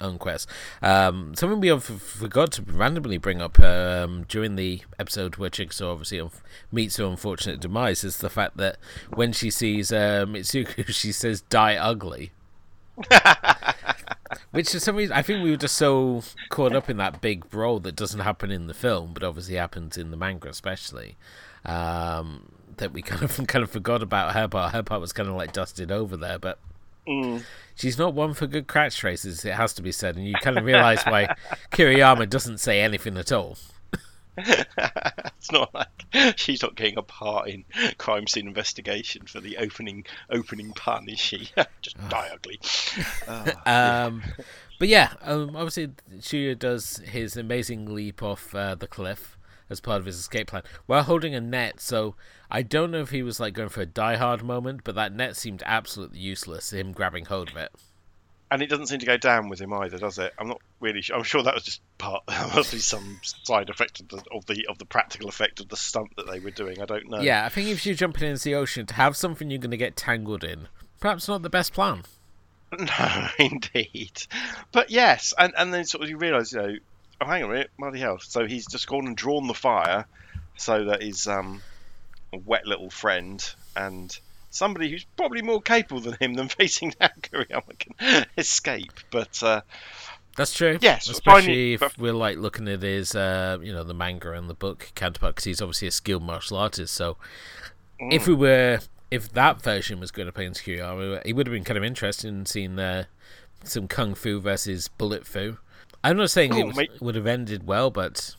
own 0.00 0.18
quest. 0.18 0.48
Um, 0.82 1.34
something 1.34 1.60
we 1.60 1.78
forgot 1.78 2.52
to 2.52 2.62
randomly 2.62 3.18
bring 3.18 3.40
up 3.40 3.58
um, 3.60 4.24
during 4.28 4.56
the 4.56 4.82
episode 4.98 5.36
where 5.36 5.50
Chigusa 5.50 5.90
obviously 5.90 6.22
meets 6.72 6.96
her 6.96 7.04
unfortunate 7.04 7.60
demise 7.60 8.04
is 8.04 8.18
the 8.18 8.30
fact 8.30 8.56
that 8.56 8.76
when 9.12 9.32
she 9.32 9.50
sees 9.50 9.92
uh, 9.92 10.24
Mitsuko, 10.26 10.86
she 10.88 11.12
says, 11.12 11.42
"Die 11.42 11.76
ugly." 11.76 12.32
Which 14.50 14.70
for 14.70 14.78
some 14.78 14.96
reason 14.96 15.16
I 15.16 15.22
think 15.22 15.42
we 15.42 15.50
were 15.50 15.56
just 15.56 15.74
so 15.74 16.22
caught 16.48 16.74
up 16.74 16.88
in 16.88 16.96
that 16.98 17.20
big 17.20 17.50
brawl 17.50 17.80
that 17.80 17.96
doesn't 17.96 18.20
happen 18.20 18.50
in 18.50 18.68
the 18.68 18.74
film, 18.74 19.12
but 19.12 19.24
obviously 19.24 19.56
happens 19.56 19.96
in 19.96 20.10
the 20.10 20.16
manga, 20.16 20.48
especially. 20.48 21.16
Um, 21.64 22.52
that 22.76 22.92
we 22.92 23.02
kind 23.02 23.22
of 23.22 23.46
kind 23.48 23.62
of 23.62 23.70
forgot 23.70 24.02
about 24.02 24.34
her 24.34 24.48
part. 24.48 24.72
Her 24.72 24.82
part 24.82 25.00
was 25.00 25.12
kind 25.12 25.28
of 25.28 25.34
like 25.34 25.52
dusted 25.52 25.90
over 25.90 26.16
there, 26.16 26.38
but 26.38 26.58
Mm. 27.06 27.42
She's 27.74 27.98
not 27.98 28.14
one 28.14 28.34
for 28.34 28.46
good 28.46 28.66
catchphrases, 28.66 29.44
it 29.44 29.54
has 29.54 29.74
to 29.74 29.82
be 29.82 29.92
said, 29.92 30.16
and 30.16 30.26
you 30.26 30.34
kind 30.34 30.58
of 30.58 30.64
realise 30.64 31.04
why 31.04 31.34
Kiriyama 31.72 32.28
doesn't 32.28 32.58
say 32.58 32.80
anything 32.80 33.16
at 33.16 33.32
all. 33.32 33.58
it's 34.36 35.52
not 35.52 35.72
like 35.74 36.36
she's 36.36 36.62
not 36.62 36.74
getting 36.74 36.98
a 36.98 37.02
part 37.02 37.48
in 37.48 37.64
crime 37.98 38.26
scene 38.26 38.48
investigation 38.48 39.26
for 39.26 39.40
the 39.40 39.58
opening 39.58 40.04
opening 40.30 40.72
pun, 40.72 41.08
is 41.08 41.20
she? 41.20 41.50
Just 41.82 41.96
die 42.08 42.30
ugly. 42.32 42.60
Oh, 43.28 43.52
um, 43.66 44.22
but 44.78 44.88
yeah, 44.88 45.12
um, 45.22 45.54
obviously 45.54 45.90
Shuya 46.18 46.58
does 46.58 46.96
his 46.98 47.36
amazing 47.36 47.94
leap 47.94 48.22
off 48.22 48.54
uh, 48.54 48.74
the 48.74 48.88
cliff 48.88 49.33
as 49.70 49.80
part 49.80 50.00
of 50.00 50.06
his 50.06 50.18
escape 50.18 50.48
plan 50.48 50.62
while 50.86 51.02
holding 51.02 51.34
a 51.34 51.40
net. 51.40 51.80
So 51.80 52.14
I 52.50 52.62
don't 52.62 52.90
know 52.90 53.00
if 53.00 53.10
he 53.10 53.22
was 53.22 53.40
like 53.40 53.54
going 53.54 53.68
for 53.68 53.80
a 53.80 53.86
die 53.86 54.16
hard 54.16 54.42
moment, 54.42 54.82
but 54.84 54.94
that 54.94 55.12
net 55.12 55.36
seemed 55.36 55.62
absolutely 55.66 56.18
useless. 56.18 56.72
Him 56.72 56.92
grabbing 56.92 57.26
hold 57.26 57.50
of 57.50 57.56
it. 57.56 57.72
And 58.50 58.62
it 58.62 58.68
doesn't 58.68 58.86
seem 58.86 59.00
to 59.00 59.06
go 59.06 59.16
down 59.16 59.48
with 59.48 59.60
him 59.60 59.72
either, 59.72 59.98
does 59.98 60.18
it? 60.18 60.32
I'm 60.38 60.46
not 60.46 60.60
really 60.78 61.00
sure. 61.02 61.16
I'm 61.16 61.24
sure 61.24 61.42
that 61.42 61.54
was 61.54 61.64
just 61.64 61.80
part. 61.98 62.22
must 62.28 62.70
be 62.70 62.78
some 62.78 63.18
side 63.22 63.68
effect 63.70 64.00
of 64.00 64.08
the, 64.08 64.22
of 64.30 64.46
the 64.46 64.66
of 64.68 64.78
the 64.78 64.84
practical 64.84 65.28
effect 65.28 65.60
of 65.60 65.68
the 65.68 65.76
stunt 65.76 66.14
that 66.16 66.30
they 66.30 66.38
were 66.38 66.50
doing. 66.50 66.80
I 66.80 66.84
don't 66.84 67.08
know. 67.08 67.20
Yeah, 67.20 67.44
I 67.44 67.48
think 67.48 67.68
if 67.68 67.84
you're 67.84 67.96
jumping 67.96 68.28
into 68.28 68.44
the 68.44 68.54
ocean 68.54 68.86
to 68.86 68.94
have 68.94 69.16
something 69.16 69.50
you're 69.50 69.58
going 69.58 69.72
to 69.72 69.76
get 69.76 69.96
tangled 69.96 70.44
in, 70.44 70.68
perhaps 71.00 71.26
not 71.26 71.42
the 71.42 71.50
best 71.50 71.72
plan. 71.72 72.02
No, 72.78 73.28
indeed. 73.38 74.22
But 74.72 74.90
yes, 74.90 75.32
and, 75.38 75.52
and 75.56 75.72
then 75.72 75.84
sort 75.84 76.02
of 76.02 76.10
you 76.10 76.16
realise, 76.16 76.52
you 76.52 76.58
know, 76.58 76.74
oh, 77.24 77.30
hang 77.30 77.42
on 77.44 77.50
a 77.50 77.52
minute, 77.52 77.70
bloody 77.78 78.00
hell. 78.00 78.18
So 78.20 78.46
he's 78.46 78.66
just 78.66 78.86
gone 78.86 79.06
and 79.06 79.16
drawn 79.16 79.46
the 79.46 79.54
fire 79.54 80.06
so 80.56 80.84
that 80.84 81.02
his 81.02 81.26
um, 81.26 81.62
wet 82.44 82.66
little 82.66 82.90
friend 82.90 83.44
and 83.76 84.16
somebody 84.50 84.90
who's 84.90 85.04
probably 85.16 85.42
more 85.42 85.60
capable 85.60 86.00
than 86.00 86.14
him 86.14 86.34
than 86.34 86.48
facing 86.60 86.94
down 87.00 87.10
Kiriyama 87.20 87.78
can 87.78 88.26
escape. 88.38 88.92
But 89.10 89.42
uh, 89.42 89.62
that's 90.36 90.54
true. 90.54 90.78
Yes, 90.80 91.08
especially 91.08 91.74
if 91.74 91.98
we're 91.98 92.12
like 92.12 92.38
looking 92.38 92.68
at 92.68 92.82
his, 92.82 93.14
uh, 93.14 93.58
you 93.62 93.72
know, 93.72 93.84
the 93.84 93.94
manga 93.94 94.32
and 94.32 94.48
the 94.48 94.54
book 94.54 94.92
counterpart, 94.94 95.36
because 95.36 95.44
he's 95.44 95.62
obviously 95.62 95.88
a 95.88 95.92
skilled 95.92 96.22
martial 96.22 96.56
artist. 96.56 96.94
So 96.94 97.16
mm. 98.00 98.12
if 98.12 98.26
we 98.26 98.34
were, 98.34 98.80
if 99.10 99.32
that 99.32 99.62
version 99.62 100.00
was 100.00 100.10
going 100.10 100.26
to 100.26 100.32
play 100.32 100.46
into 100.46 100.62
Kiriyama, 100.62 101.22
it 101.24 101.34
would 101.34 101.46
have 101.46 101.54
been 101.54 101.64
kind 101.64 101.78
of 101.78 101.84
interesting 101.84 102.46
seeing 102.46 102.78
uh, 102.78 103.04
some 103.62 103.88
kung 103.88 104.14
fu 104.14 104.40
versus 104.40 104.88
bullet 104.88 105.26
fu. 105.26 105.58
I'm 106.04 106.18
not 106.18 106.30
saying 106.30 106.54
it 106.54 106.66
was, 106.66 107.00
would 107.00 107.14
have 107.14 107.26
ended 107.26 107.66
well, 107.66 107.90
but 107.90 108.36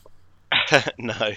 no. 0.98 1.32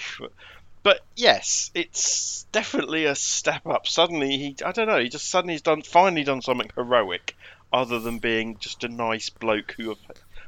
But 0.84 1.02
yes, 1.16 1.72
it's 1.74 2.46
definitely 2.52 3.06
a 3.06 3.16
step 3.16 3.66
up. 3.66 3.88
Suddenly, 3.88 4.38
he 4.38 4.56
I 4.64 4.72
don't 4.72 4.88
know. 4.88 5.00
He 5.00 5.10
just 5.10 5.28
suddenly 5.28 5.56
he's 5.56 5.64
done 5.64 5.82
finally 5.82 6.24
done 6.24 6.44
something 6.44 6.70
heroic, 6.76 7.36
other 7.74 8.00
than 8.00 8.20
being 8.20 8.58
just 8.60 8.84
a 8.84 8.88
nice 8.88 9.30
bloke 9.30 9.74
who 9.76 9.98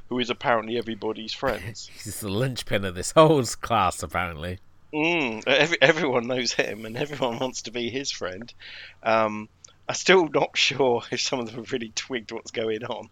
who 0.10 0.20
is 0.20 0.30
apparently 0.30 0.78
everybody's 0.78 1.34
friend. 1.34 1.62
he's 2.04 2.20
the 2.20 2.30
linchpin 2.30 2.86
of 2.86 2.94
this 2.94 3.12
whole 3.12 3.44
class, 3.44 4.04
apparently. 4.04 4.60
Mm, 4.94 5.48
every, 5.48 5.82
everyone 5.82 6.28
knows 6.28 6.54
him, 6.54 6.86
and 6.86 6.96
everyone 6.96 7.40
wants 7.40 7.64
to 7.64 7.72
be 7.72 7.90
his 7.90 8.12
friend. 8.12 8.54
Um, 9.02 9.50
I'm 9.90 9.96
still 9.96 10.28
not 10.28 10.58
sure 10.58 11.02
if 11.12 11.22
some 11.22 11.40
of 11.40 11.48
them 11.48 11.56
have 11.56 11.72
really 11.72 11.92
twigged 11.96 12.32
what's 12.32 12.52
going 12.52 12.84
on, 12.84 13.10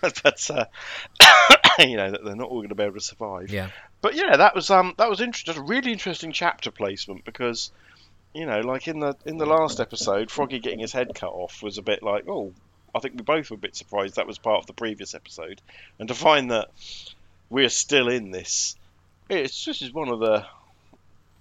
but 0.00 0.50
uh, 0.50 0.66
you 1.78 1.96
know 1.96 2.10
that 2.10 2.24
they're 2.24 2.36
not 2.36 2.48
all 2.48 2.58
going 2.58 2.68
to 2.68 2.74
be 2.74 2.82
able 2.82 2.94
to 2.94 3.00
survive. 3.00 3.50
Yeah. 3.50 3.70
But 4.00 4.14
yeah, 4.14 4.36
that 4.36 4.54
was 4.54 4.70
um 4.70 4.94
that 4.98 5.08
was 5.08 5.20
interesting. 5.20 5.56
A 5.56 5.66
really 5.66 5.92
interesting 5.92 6.32
chapter 6.32 6.70
placement 6.70 7.24
because 7.24 7.70
you 8.34 8.46
know, 8.46 8.60
like 8.60 8.88
in 8.88 9.00
the 9.00 9.16
in 9.24 9.38
the 9.38 9.46
last 9.46 9.80
episode, 9.80 10.30
Froggy 10.30 10.58
getting 10.58 10.78
his 10.78 10.92
head 10.92 11.14
cut 11.14 11.32
off 11.32 11.62
was 11.62 11.78
a 11.78 11.82
bit 11.82 12.02
like, 12.02 12.28
oh, 12.28 12.52
I 12.94 13.00
think 13.00 13.14
we 13.14 13.22
both 13.22 13.50
were 13.50 13.56
a 13.56 13.58
bit 13.58 13.76
surprised 13.76 14.16
that 14.16 14.26
was 14.26 14.38
part 14.38 14.60
of 14.60 14.66
the 14.66 14.72
previous 14.72 15.14
episode, 15.14 15.60
and 15.98 16.08
to 16.08 16.14
find 16.14 16.50
that 16.50 16.70
we're 17.50 17.68
still 17.68 18.08
in 18.08 18.30
this, 18.30 18.76
it's 19.28 19.64
this 19.64 19.82
is 19.82 19.92
one 19.92 20.08
of 20.08 20.20
the. 20.20 20.46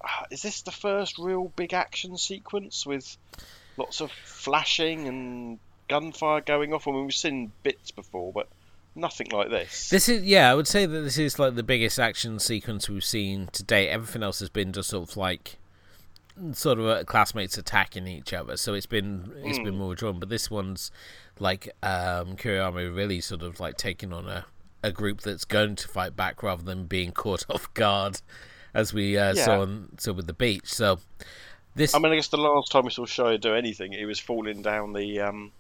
Uh, 0.03 0.25
is 0.31 0.41
this 0.41 0.63
the 0.63 0.71
first 0.71 1.19
real 1.19 1.51
big 1.55 1.73
action 1.73 2.17
sequence 2.17 2.85
with 2.85 3.17
lots 3.77 4.01
of 4.01 4.11
flashing 4.11 5.07
and 5.07 5.59
gunfire 5.87 6.41
going 6.41 6.73
off? 6.73 6.87
I 6.87 6.91
mean, 6.91 7.05
we've 7.05 7.13
seen 7.13 7.51
bits 7.63 7.91
before, 7.91 8.33
but 8.33 8.47
nothing 8.95 9.27
like 9.31 9.49
this. 9.49 9.89
This 9.89 10.07
is 10.09 10.23
yeah, 10.23 10.51
I 10.51 10.55
would 10.55 10.67
say 10.67 10.85
that 10.85 11.01
this 11.01 11.17
is 11.17 11.39
like 11.39 11.55
the 11.55 11.63
biggest 11.63 11.99
action 11.99 12.39
sequence 12.39 12.89
we've 12.89 13.03
seen 13.03 13.47
to 13.53 13.63
date. 13.63 13.89
Everything 13.89 14.23
else 14.23 14.39
has 14.39 14.49
been 14.49 14.71
just 14.73 14.89
sort 14.89 15.09
of 15.09 15.17
like 15.17 15.57
sort 16.53 16.79
of 16.79 17.05
classmates 17.05 17.57
attacking 17.57 18.07
each 18.07 18.33
other, 18.33 18.57
so 18.57 18.73
it's 18.73 18.85
been 18.85 19.31
it's 19.43 19.59
been 19.59 19.75
Mm. 19.75 19.77
more 19.77 19.95
drawn. 19.95 20.19
But 20.19 20.29
this 20.29 20.49
one's 20.49 20.91
like 21.39 21.65
um, 21.83 22.35
Kiriyama 22.37 22.95
really 22.95 23.21
sort 23.21 23.41
of 23.43 23.59
like 23.59 23.77
taking 23.77 24.13
on 24.13 24.27
a 24.27 24.45
a 24.83 24.91
group 24.91 25.21
that's 25.21 25.45
going 25.45 25.75
to 25.75 25.87
fight 25.87 26.15
back 26.15 26.41
rather 26.41 26.63
than 26.63 26.85
being 26.85 27.11
caught 27.23 27.45
off 27.49 27.71
guard, 27.73 28.21
as 28.73 28.93
we 28.93 29.17
uh, 29.17 29.33
Yeah. 29.35 29.45
saw 29.45 29.61
on, 29.61 29.89
saw 29.99 30.13
with 30.13 30.25
the 30.27 30.33
beach. 30.33 30.65
So 30.73 30.99
this 31.75 31.93
I 31.93 31.99
mean, 31.99 32.11
I 32.11 32.15
guess 32.15 32.29
the 32.29 32.37
last 32.37 32.71
time 32.71 32.85
we 32.85 32.89
saw 32.89 33.05
Shuya 33.05 33.39
do 33.39 33.53
anything, 33.53 33.91
he 33.91 34.05
was 34.05 34.19
falling 34.19 34.61
down 34.63 34.93
the 34.93 35.19
um, 35.21 35.51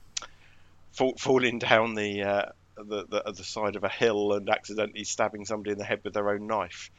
fall, 0.91 1.13
falling 1.17 1.59
down 1.59 1.93
the, 1.95 2.23
uh, 2.23 2.45
the 2.87 3.05
the 3.07 3.31
the 3.31 3.43
side 3.43 3.75
of 3.75 3.83
a 3.83 3.89
hill 3.89 4.33
and 4.33 4.49
accidentally 4.49 5.03
stabbing 5.03 5.45
somebody 5.45 5.71
in 5.71 5.77
the 5.77 5.83
head 5.83 6.01
with 6.03 6.13
their 6.13 6.29
own 6.29 6.47
knife. 6.47 6.89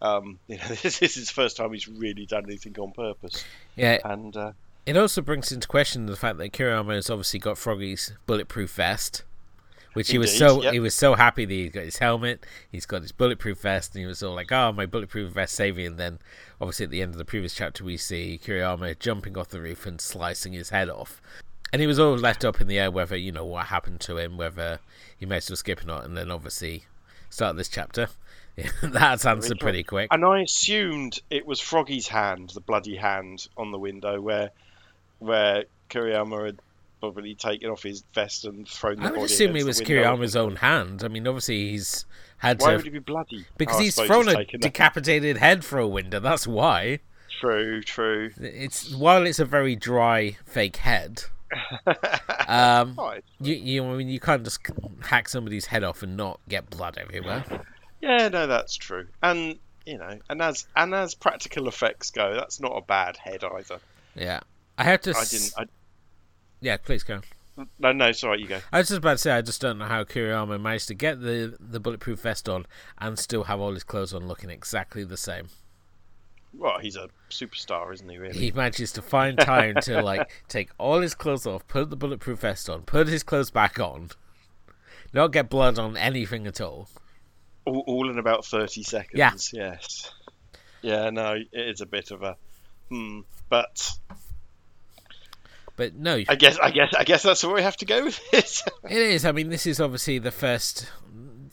Um, 0.00 0.38
you 0.46 0.58
know, 0.58 0.64
this, 0.82 1.02
is 1.02 1.14
his 1.14 1.30
first 1.30 1.56
time 1.56 1.72
he's 1.72 1.88
really 1.88 2.26
done 2.26 2.44
anything 2.44 2.78
on 2.78 2.92
purpose, 2.92 3.44
yeah, 3.76 3.98
and 4.04 4.36
uh, 4.36 4.52
It 4.86 4.96
also 4.96 5.20
brings 5.22 5.50
into 5.50 5.66
question 5.66 6.06
the 6.06 6.16
fact 6.16 6.38
that 6.38 6.52
Kiriyama 6.52 6.94
has 6.94 7.10
obviously 7.10 7.40
got 7.40 7.58
Froggy's 7.58 8.12
bulletproof 8.26 8.70
vest, 8.70 9.24
which 9.94 10.10
he 10.10 10.18
was 10.18 10.36
so 10.36 10.62
yep. 10.62 10.72
he 10.72 10.80
was 10.80 10.94
so 10.94 11.14
happy 11.14 11.44
that 11.44 11.52
he 11.52 11.68
got 11.68 11.84
his 11.84 11.98
helmet, 11.98 12.46
he's 12.70 12.86
got 12.86 13.02
his 13.02 13.12
bulletproof 13.12 13.60
vest, 13.60 13.94
and 13.94 14.00
he 14.00 14.06
was 14.06 14.22
all 14.22 14.34
like, 14.34 14.52
"Oh, 14.52 14.72
my 14.72 14.86
bulletproof 14.86 15.32
vest 15.32 15.54
saving!" 15.54 15.86
And 15.86 15.98
then, 15.98 16.18
obviously, 16.60 16.84
at 16.84 16.90
the 16.90 17.02
end 17.02 17.12
of 17.12 17.18
the 17.18 17.24
previous 17.24 17.54
chapter, 17.54 17.82
we 17.82 17.96
see 17.96 18.40
Kiriyama 18.42 18.98
jumping 18.98 19.36
off 19.36 19.48
the 19.48 19.60
roof 19.60 19.84
and 19.86 20.00
slicing 20.00 20.52
his 20.52 20.70
head 20.70 20.88
off, 20.88 21.20
and 21.72 21.80
he 21.80 21.86
was 21.86 21.98
all 21.98 22.16
left 22.16 22.44
up 22.44 22.60
in 22.60 22.66
the 22.66 22.78
air 22.78 22.90
whether 22.90 23.16
you 23.16 23.32
know 23.32 23.44
what 23.44 23.66
happened 23.66 24.00
to 24.00 24.18
him, 24.18 24.36
whether 24.36 24.80
he 25.18 25.26
managed 25.26 25.48
to 25.48 25.56
skip 25.56 25.82
or 25.82 25.86
not. 25.86 26.04
And 26.04 26.16
then, 26.16 26.30
obviously, 26.30 26.84
start 27.30 27.56
this 27.56 27.68
chapter. 27.68 28.08
That's 28.82 29.24
answered 29.24 29.60
pretty 29.60 29.84
quick. 29.84 30.08
and 30.10 30.24
I 30.24 30.40
assumed 30.40 31.20
it 31.30 31.46
was 31.46 31.60
Froggy's 31.60 32.08
hand, 32.08 32.50
the 32.50 32.60
bloody 32.60 32.96
hand 32.96 33.46
on 33.56 33.70
the 33.70 33.78
window 33.78 34.20
where 34.20 34.50
where 35.20 35.64
Kiriyama 35.90 36.46
had 36.46 36.58
probably 37.00 37.36
taken 37.36 37.70
off 37.70 37.84
his 37.84 38.02
vest 38.14 38.44
and 38.44 38.66
thrown 38.68 38.96
the 38.96 39.04
I 39.08 39.10
would 39.12 39.22
assume 39.30 39.54
it 39.54 39.64
was. 39.64 39.80
Kiriyama's 39.80 40.34
own 40.34 40.56
hand. 40.56 41.04
I 41.04 41.08
mean, 41.08 41.28
obviously 41.28 41.70
he's 41.70 42.04
had 42.38 42.60
Why 42.60 42.70
to 42.70 42.76
would 42.76 42.84
he 42.84 42.90
be 42.90 42.98
bloody? 42.98 43.46
Because 43.56 43.76
Oh, 43.76 43.80
he's 43.80 43.94
thrown 43.94 44.28
a 44.28 44.34
taken 44.34 44.60
that- 44.60 44.66
decapitated 44.66 45.36
head 45.36 45.62
through 45.62 45.84
a 45.84 45.88
window. 45.88 46.18
That's 46.18 46.46
why. 46.46 46.98
True, 47.40 47.80
true. 47.82 48.30
It's 48.40 48.92
while 48.92 49.24
it's 49.24 49.38
a 49.38 49.44
very 49.44 49.76
dry 49.76 50.36
fake 50.44 50.78
head. 50.78 51.24
Um, 52.48 52.94
Right. 52.96 53.22
you 53.40 53.54
you 53.54 53.84
I 53.84 53.94
mean 53.96 54.08
you 54.08 54.20
can't 54.20 54.42
just 54.42 54.60
hack 55.02 55.28
somebody's 55.28 55.66
head 55.66 55.84
off 55.84 56.02
and 56.02 56.16
not 56.16 56.40
get 56.48 56.70
blood 56.70 56.96
everywhere. 56.98 57.44
Yeah, 58.00 58.28
no, 58.28 58.46
that's 58.46 58.74
true. 58.76 59.06
And 59.22 59.58
you 59.84 59.98
know, 59.98 60.18
and 60.30 60.40
as 60.40 60.66
and 60.76 60.94
as 60.94 61.14
practical 61.14 61.68
effects 61.68 62.10
go, 62.10 62.34
that's 62.34 62.58
not 62.60 62.72
a 62.76 62.80
bad 62.80 63.16
head 63.18 63.44
either. 63.44 63.80
Yeah, 64.14 64.40
I 64.78 64.84
have 64.84 65.00
to. 65.02 65.10
I 65.16 65.20
s- 65.20 65.30
didn't. 65.30 65.52
I, 65.58 65.64
Yeah, 66.60 66.76
please 66.78 67.02
go. 67.02 67.20
no, 67.78 67.92
no, 67.92 68.12
sorry, 68.12 68.40
you 68.40 68.46
go. 68.48 68.60
I 68.72 68.78
was 68.78 68.88
just 68.88 68.98
about 68.98 69.12
to 69.12 69.18
say 69.18 69.32
I 69.32 69.42
just 69.42 69.60
don't 69.60 69.78
know 69.78 69.86
how 69.86 70.04
Kiriyama 70.04 70.60
managed 70.60 70.88
to 70.88 70.94
get 70.94 71.20
the 71.20 71.56
the 71.60 71.80
bulletproof 71.80 72.20
vest 72.20 72.48
on 72.48 72.66
and 72.98 73.18
still 73.18 73.44
have 73.44 73.60
all 73.60 73.72
his 73.74 73.84
clothes 73.84 74.14
on 74.14 74.26
looking 74.26 74.48
exactly 74.50 75.04
the 75.04 75.16
same. 75.16 75.48
Well, 76.58 76.78
he's 76.80 76.96
a 76.96 77.08
superstar, 77.30 77.94
isn't 77.94 78.08
he? 78.08 78.18
Really? 78.18 78.38
He 78.38 78.50
manages 78.50 78.92
to 78.92 79.02
find 79.02 79.38
time 79.38 79.76
to 79.82 80.02
like 80.02 80.28
take 80.48 80.70
all 80.76 81.00
his 81.00 81.14
clothes 81.14 81.46
off, 81.46 81.66
put 81.68 81.88
the 81.88 81.96
bulletproof 81.96 82.40
vest 82.40 82.68
on, 82.68 82.82
put 82.82 83.06
his 83.06 83.22
clothes 83.22 83.50
back 83.50 83.78
on, 83.78 84.10
not 85.12 85.28
get 85.28 85.48
blood 85.48 85.78
on 85.78 85.96
anything 85.96 86.46
at 86.46 86.60
all. 86.60 86.88
All, 87.64 87.84
all 87.86 88.10
in 88.10 88.18
about 88.18 88.44
thirty 88.44 88.82
seconds. 88.82 89.14
Yeah. 89.14 89.32
Yes. 89.52 90.12
Yeah. 90.82 91.10
No, 91.10 91.34
it 91.34 91.48
is 91.52 91.80
a 91.80 91.86
bit 91.86 92.10
of 92.10 92.22
a. 92.22 92.36
Hmm. 92.88 93.20
But 93.48 93.90
But 95.76 95.94
no, 95.94 96.20
I 96.28 96.34
guess, 96.34 96.58
I 96.58 96.72
guess, 96.72 96.92
I 96.92 97.04
guess 97.04 97.22
that's 97.22 97.44
where 97.44 97.54
we 97.54 97.62
have 97.62 97.76
to 97.76 97.86
go 97.86 98.04
with 98.04 98.20
it. 98.32 98.62
It 98.90 98.98
is. 98.98 99.24
I 99.24 99.30
mean, 99.30 99.48
this 99.48 99.64
is 99.64 99.80
obviously 99.80 100.18
the 100.18 100.32
first, 100.32 100.90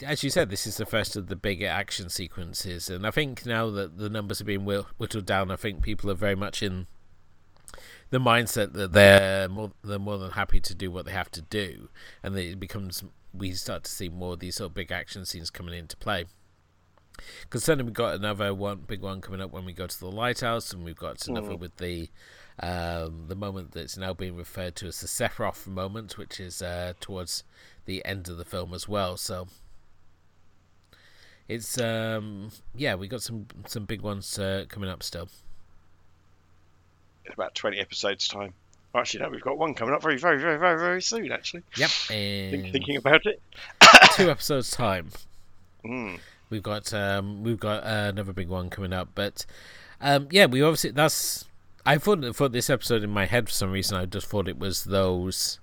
as 0.03 0.23
you 0.23 0.29
said, 0.29 0.49
this 0.49 0.65
is 0.67 0.77
the 0.77 0.85
first 0.85 1.15
of 1.15 1.27
the 1.27 1.35
bigger 1.35 1.67
action 1.67 2.09
sequences, 2.09 2.89
and 2.89 3.05
I 3.05 3.11
think 3.11 3.45
now 3.45 3.69
that 3.71 3.97
the 3.97 4.09
numbers 4.09 4.41
are 4.41 4.45
being 4.45 4.65
whitt- 4.65 4.85
whittled 4.97 5.25
down, 5.25 5.51
I 5.51 5.55
think 5.55 5.81
people 5.81 6.09
are 6.11 6.15
very 6.15 6.35
much 6.35 6.61
in 6.63 6.87
the 8.09 8.19
mindset 8.19 8.73
that 8.73 8.93
they're 8.93 9.49
more 9.49 9.71
they're 9.83 9.99
more 9.99 10.17
than 10.17 10.31
happy 10.31 10.59
to 10.59 10.75
do 10.75 10.91
what 10.91 11.05
they 11.05 11.11
have 11.11 11.31
to 11.31 11.41
do, 11.41 11.89
and 12.23 12.37
it 12.37 12.59
becomes 12.59 13.03
we 13.33 13.51
start 13.53 13.83
to 13.83 13.91
see 13.91 14.07
more 14.09 14.33
of 14.33 14.39
these 14.39 14.55
sort 14.55 14.69
of 14.71 14.73
big 14.73 14.91
action 14.91 15.25
scenes 15.25 15.49
coming 15.49 15.77
into 15.77 15.97
play. 15.97 16.25
Because 17.41 17.63
certainly 17.63 17.85
we've 17.85 17.93
got 17.93 18.15
another 18.15 18.53
one 18.53 18.79
big 18.87 19.01
one 19.01 19.21
coming 19.21 19.41
up 19.41 19.51
when 19.51 19.65
we 19.65 19.73
go 19.73 19.87
to 19.87 19.99
the 19.99 20.11
lighthouse, 20.11 20.71
and 20.73 20.83
we've 20.83 20.95
got 20.97 21.27
another 21.27 21.51
Mm. 21.53 21.59
with 21.59 21.77
the 21.77 22.09
um, 22.59 23.25
the 23.27 23.35
moment 23.35 23.71
that's 23.73 23.97
now 23.97 24.13
being 24.13 24.35
referred 24.37 24.75
to 24.77 24.87
as 24.87 25.01
the 25.01 25.07
Sephiroth 25.07 25.67
moment, 25.67 26.17
which 26.17 26.39
is 26.39 26.61
uh, 26.61 26.93
towards 27.01 27.43
the 27.85 28.03
end 28.05 28.29
of 28.29 28.37
the 28.37 28.45
film 28.45 28.73
as 28.73 28.87
well. 28.87 29.17
So 29.17 29.47
it's 31.47 31.79
um, 31.79 32.49
yeah, 32.75 32.95
we 32.95 33.07
got 33.07 33.21
some 33.21 33.47
some 33.67 33.85
big 33.85 34.01
ones 34.01 34.37
uh, 34.39 34.65
coming 34.69 34.89
up 34.89 35.03
still. 35.03 35.29
in 37.25 37.31
about 37.33 37.55
twenty 37.55 37.79
episodes 37.79 38.27
time. 38.27 38.53
Actually, 38.93 39.23
no, 39.23 39.29
we've 39.29 39.41
got 39.41 39.57
one 39.57 39.73
coming 39.73 39.93
up 39.93 40.01
very, 40.01 40.17
very, 40.17 40.39
very, 40.39 40.57
very, 40.57 40.79
very 40.79 41.01
soon. 41.01 41.29
Actually, 41.31 41.63
Yep, 41.75 41.89
Think, 41.89 42.71
thinking 42.71 42.95
about 42.95 43.25
it. 43.25 43.41
two 44.13 44.31
episodes 44.31 44.71
time. 44.71 45.09
Mm. 45.83 46.19
We've 46.49 46.63
got 46.63 46.93
um, 46.93 47.43
we've 47.43 47.59
got 47.59 47.83
uh, 47.83 48.09
another 48.09 48.31
big 48.31 48.47
one 48.47 48.69
coming 48.69 48.93
up, 48.93 49.09
but 49.13 49.45
um, 49.99 50.27
yeah, 50.31 50.45
we 50.45 50.61
obviously 50.61 50.91
that's. 50.91 51.45
I 51.85 51.97
thought 51.97 52.23
thought 52.35 52.51
this 52.51 52.69
episode 52.69 53.03
in 53.03 53.09
my 53.11 53.25
head 53.25 53.47
for 53.49 53.53
some 53.53 53.71
reason. 53.71 53.97
I 53.97 54.05
just 54.05 54.27
thought 54.27 54.47
it 54.47 54.57
was 54.57 54.85
those. 54.85 55.59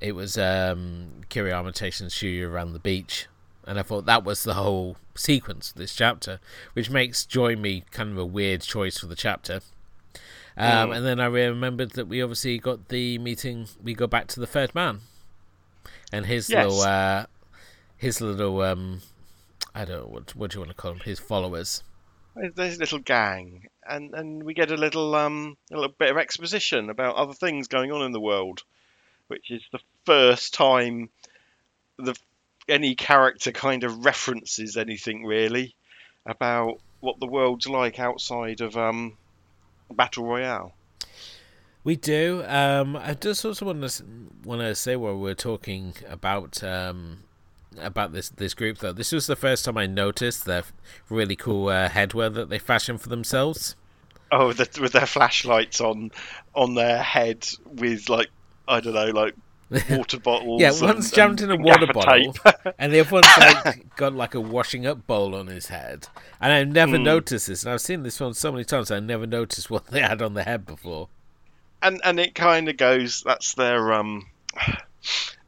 It 0.00 0.12
was 0.14 0.36
um, 0.36 1.22
Kiriyama 1.30 1.74
chasing 1.74 2.08
Shuya 2.08 2.48
around 2.50 2.72
the 2.72 2.78
beach, 2.80 3.26
and 3.66 3.78
I 3.78 3.82
thought 3.82 4.06
that 4.06 4.24
was 4.24 4.42
the 4.42 4.54
whole 4.54 4.96
sequence 5.14 5.70
of 5.70 5.76
this 5.76 5.94
chapter, 5.94 6.40
which 6.74 6.90
makes 6.90 7.24
Join 7.26 7.60
Me 7.62 7.84
kind 7.90 8.10
of 8.12 8.18
a 8.18 8.24
weird 8.26 8.62
choice 8.62 8.98
for 8.98 9.06
the 9.06 9.14
chapter. 9.16 9.60
Um, 10.56 10.90
Mm. 10.90 10.96
And 10.96 11.06
then 11.06 11.20
I 11.20 11.26
remembered 11.26 11.90
that 11.92 12.06
we 12.06 12.22
obviously 12.22 12.58
got 12.58 12.88
the 12.88 13.18
meeting. 13.18 13.66
We 13.82 13.94
go 13.94 14.06
back 14.06 14.28
to 14.28 14.40
the 14.40 14.46
third 14.46 14.74
man, 14.74 15.00
and 16.12 16.26
his 16.26 16.48
Yes. 16.48 16.64
little, 16.64 16.80
uh, 16.82 17.26
his 17.96 18.20
little, 18.20 18.60
um, 18.62 19.00
I 19.74 19.84
don't 19.84 20.02
know 20.02 20.06
what 20.06 20.36
what 20.36 20.50
do 20.52 20.56
you 20.56 20.60
want 20.60 20.70
to 20.70 20.76
call 20.76 20.92
them, 20.92 21.00
his 21.00 21.18
followers. 21.18 21.82
There's- 22.36 22.76
a 22.76 22.80
little 22.80 22.98
gang, 23.00 23.68
and 23.88 24.14
and 24.14 24.42
we 24.44 24.54
get 24.54 24.70
a 24.70 24.76
little 24.76 25.14
um 25.14 25.56
a 25.72 25.74
little 25.76 25.94
bit 25.98 26.10
of 26.10 26.18
exposition 26.18 26.90
about 26.90 27.16
other 27.16 27.34
things 27.34 27.66
going 27.68 27.90
on 27.92 28.02
in 28.02 28.12
the 28.12 28.20
world, 28.20 28.62
which 29.28 29.50
is 29.50 29.62
the 29.72 29.80
first 30.04 30.54
time 30.54 31.10
the 31.96 32.14
any 32.68 32.94
character 32.94 33.52
kind 33.52 33.84
of 33.84 34.04
references 34.04 34.76
anything 34.76 35.24
really 35.24 35.74
about 36.26 36.80
what 37.00 37.20
the 37.20 37.26
world's 37.26 37.68
like 37.68 37.98
outside 37.98 38.60
of 38.60 38.76
um 38.76 39.16
battle 39.90 40.24
royale. 40.24 40.74
We 41.84 41.96
do. 41.96 42.42
Um, 42.46 42.96
I 42.96 43.12
just 43.12 43.44
also 43.44 43.66
want 43.66 43.86
to 43.86 44.04
want 44.42 44.62
to 44.62 44.74
say 44.74 44.96
while 44.96 45.18
we're 45.18 45.34
talking 45.34 45.94
about 46.08 46.64
um, 46.64 47.24
about 47.78 48.12
this 48.12 48.30
this 48.30 48.54
group 48.54 48.78
though, 48.78 48.92
this 48.92 49.12
was 49.12 49.26
the 49.26 49.36
first 49.36 49.66
time 49.66 49.76
I 49.76 49.86
noticed 49.86 50.46
their 50.46 50.64
really 51.10 51.36
cool 51.36 51.68
uh, 51.68 51.90
headwear 51.90 52.32
that 52.32 52.48
they 52.48 52.58
fashion 52.58 52.96
for 52.96 53.10
themselves. 53.10 53.76
Oh, 54.32 54.54
the, 54.54 54.66
with 54.80 54.92
their 54.92 55.06
flashlights 55.06 55.82
on 55.82 56.10
on 56.54 56.74
their 56.74 57.02
head 57.02 57.46
with 57.66 58.08
like 58.08 58.28
I 58.66 58.80
don't 58.80 58.94
know 58.94 59.10
like 59.10 59.34
water 59.90 60.18
bottles. 60.20 60.60
Yeah, 60.60 60.72
and- 60.72 60.80
one's 60.82 61.10
jammed 61.10 61.40
in 61.40 61.50
a 61.50 61.56
water 61.56 61.86
bottle, 61.92 62.34
and 62.78 62.92
the 62.92 63.00
other 63.00 63.10
one's 63.10 63.26
like 63.64 63.96
got 63.96 64.14
like 64.14 64.34
a 64.34 64.40
washing 64.40 64.86
up 64.86 65.06
bowl 65.06 65.34
on 65.34 65.46
his 65.48 65.66
head. 65.68 66.08
And 66.40 66.52
I've 66.52 66.68
never 66.68 66.96
Hmm. 66.96 67.02
noticed 67.04 67.46
this, 67.46 67.64
and 67.64 67.72
I've 67.72 67.80
seen 67.80 68.02
this 68.02 68.20
one 68.20 68.34
so 68.34 68.52
many 68.52 68.64
times. 68.64 68.90
I 68.90 69.00
never 69.00 69.26
noticed 69.26 69.70
what 69.70 69.86
they 69.88 70.00
had 70.00 70.20
on 70.22 70.34
their 70.34 70.44
head 70.44 70.66
before. 70.66 71.08
and 71.82 72.00
and 72.04 72.18
it 72.20 72.34
kind 72.34 72.68
of 72.68 72.76
goes. 72.76 73.22
That's 73.24 73.54
their 73.54 73.92
um. 73.92 74.26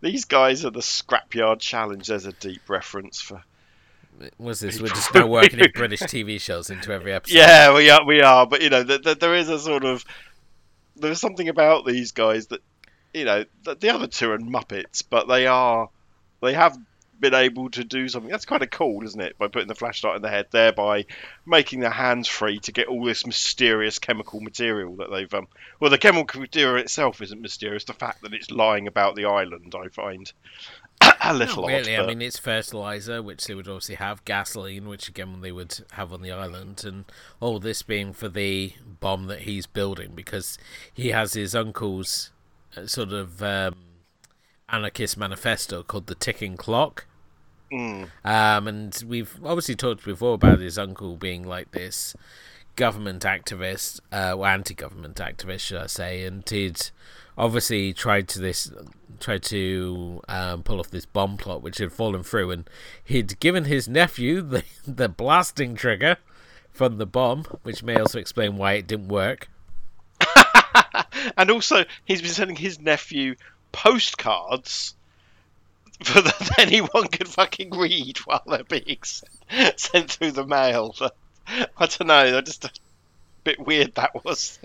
These 0.02 0.26
guys 0.26 0.64
are 0.64 0.70
the 0.70 0.80
scrapyard 0.80 1.60
challenge. 1.60 2.08
There's 2.08 2.26
a 2.26 2.32
deep 2.32 2.68
reference 2.68 3.20
for. 3.20 3.42
Was 4.38 4.60
this? 4.60 4.80
We're 4.80 4.88
just 4.88 5.14
now 5.14 5.26
working 5.38 5.58
in 5.60 5.70
British 5.74 6.00
TV 6.00 6.40
shows 6.40 6.70
into 6.70 6.92
every 6.92 7.12
episode. 7.12 7.36
Yeah, 7.38 7.74
we 7.74 7.88
are. 7.90 8.04
We 8.04 8.20
are. 8.22 8.46
But 8.46 8.62
you 8.62 8.70
know, 8.70 8.84
th 8.84 9.02
th 9.02 9.18
there 9.18 9.34
is 9.34 9.48
a 9.48 9.58
sort 9.58 9.84
of. 9.84 10.04
There's 10.96 11.20
something 11.20 11.48
about 11.48 11.84
these 11.86 12.12
guys 12.12 12.46
that, 12.48 12.60
you 13.16 13.24
know, 13.24 13.44
the, 13.64 13.74
the 13.74 13.88
other 13.88 14.06
two 14.06 14.30
are 14.30 14.38
muppets, 14.38 15.02
but 15.08 15.26
they 15.26 15.46
are. 15.46 15.88
They 16.42 16.52
have 16.52 16.78
been 17.18 17.32
able 17.32 17.70
to 17.70 17.82
do 17.82 18.10
something 18.10 18.30
that's 18.30 18.44
kind 18.44 18.62
of 18.62 18.70
cool, 18.70 19.02
isn't 19.02 19.20
it? 19.20 19.38
By 19.38 19.48
putting 19.48 19.68
the 19.68 19.74
flashlight 19.74 20.16
in 20.16 20.22
their 20.22 20.30
head, 20.30 20.48
thereby 20.50 21.06
making 21.46 21.80
their 21.80 21.88
hands 21.88 22.28
free 22.28 22.58
to 22.60 22.72
get 22.72 22.88
all 22.88 23.02
this 23.02 23.24
mysterious 23.24 23.98
chemical 23.98 24.40
material 24.40 24.96
that 24.96 25.10
they've. 25.10 25.32
Um, 25.32 25.48
well, 25.80 25.90
the 25.90 25.96
chemical 25.96 26.40
material 26.42 26.76
itself 26.76 27.22
isn't 27.22 27.40
mysterious. 27.40 27.84
The 27.84 27.94
fact 27.94 28.20
that 28.20 28.34
it's 28.34 28.50
lying 28.50 28.86
about 28.86 29.16
the 29.16 29.24
island, 29.24 29.74
I 29.74 29.88
find. 29.88 30.30
a 31.22 31.32
little 31.32 31.62
Not 31.62 31.68
really. 31.68 31.96
odd. 31.96 32.04
I 32.04 32.06
mean, 32.08 32.20
it's 32.20 32.38
fertilizer, 32.38 33.22
which 33.22 33.46
they 33.46 33.54
would 33.54 33.66
obviously 33.66 33.94
have, 33.94 34.24
gasoline, 34.26 34.88
which 34.88 35.08
again 35.08 35.40
they 35.40 35.52
would 35.52 35.78
have 35.92 36.12
on 36.12 36.20
the 36.20 36.32
island, 36.32 36.84
and 36.84 37.06
all 37.40 37.58
this 37.60 37.82
being 37.82 38.12
for 38.12 38.28
the 38.28 38.74
bomb 39.00 39.26
that 39.28 39.40
he's 39.40 39.66
building 39.66 40.12
because 40.14 40.58
he 40.92 41.08
has 41.08 41.32
his 41.32 41.54
uncle's 41.54 42.30
sort 42.84 43.12
of 43.12 43.42
um, 43.42 43.74
anarchist 44.68 45.16
manifesto 45.16 45.82
called 45.82 46.06
the 46.06 46.14
Ticking 46.14 46.56
Clock. 46.56 47.06
Mm. 47.72 48.10
Um, 48.24 48.68
and 48.68 49.04
we've 49.06 49.34
obviously 49.44 49.74
talked 49.74 50.04
before 50.04 50.34
about 50.34 50.60
his 50.60 50.78
uncle 50.78 51.16
being 51.16 51.42
like 51.42 51.72
this 51.72 52.14
government 52.76 53.22
activist, 53.22 54.00
uh, 54.12 54.34
or 54.36 54.46
anti-government 54.46 55.16
activist, 55.16 55.60
should 55.60 55.78
I 55.78 55.86
say? 55.86 56.24
And 56.24 56.48
he'd 56.48 56.90
obviously 57.36 57.92
tried 57.92 58.28
to 58.28 58.38
this, 58.38 58.70
tried 59.18 59.42
to 59.44 60.20
um, 60.28 60.62
pull 60.62 60.78
off 60.78 60.90
this 60.90 61.06
bomb 61.06 61.36
plot, 61.36 61.62
which 61.62 61.78
had 61.78 61.92
fallen 61.92 62.22
through, 62.22 62.50
and 62.50 62.70
he'd 63.02 63.40
given 63.40 63.64
his 63.64 63.88
nephew 63.88 64.42
the 64.42 64.62
the 64.86 65.08
blasting 65.08 65.74
trigger 65.74 66.18
from 66.70 66.98
the 66.98 67.06
bomb, 67.06 67.44
which 67.62 67.82
may 67.82 67.96
also 67.96 68.18
explain 68.18 68.56
why 68.56 68.74
it 68.74 68.86
didn't 68.86 69.08
work. 69.08 69.48
And 71.36 71.50
also, 71.50 71.84
he's 72.04 72.22
been 72.22 72.30
sending 72.30 72.56
his 72.56 72.80
nephew 72.80 73.36
postcards 73.72 74.94
for 76.02 76.20
that 76.20 76.50
anyone 76.58 77.08
can 77.08 77.26
fucking 77.26 77.70
read 77.70 78.18
while 78.18 78.42
they're 78.46 78.64
being 78.64 78.98
sent, 79.02 79.80
sent 79.80 80.10
through 80.10 80.32
the 80.32 80.46
mail. 80.46 80.94
I 81.48 81.86
don't 81.86 82.06
know. 82.06 82.38
I 82.38 82.40
just 82.40 82.64
a 82.64 82.70
bit 83.44 83.64
weird 83.64 83.94
that 83.94 84.24
was, 84.24 84.58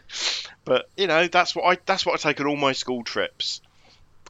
but 0.65 0.89
you 0.97 1.07
know 1.07 1.27
that's 1.27 1.55
what 1.55 1.65
I 1.65 1.79
that's 1.85 2.05
what 2.05 2.13
I 2.13 2.17
take 2.17 2.39
on 2.41 2.47
all 2.47 2.55
my 2.55 2.71
school 2.73 3.03
trips 3.03 3.61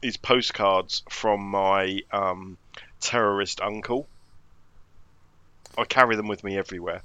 is 0.02 0.16
postcards 0.16 1.02
from 1.08 1.40
my 1.40 2.00
um, 2.12 2.58
terrorist 3.00 3.60
uncle. 3.60 4.06
I 5.78 5.84
carry 5.84 6.16
them 6.16 6.28
with 6.28 6.44
me 6.44 6.58
everywhere. 6.58 7.00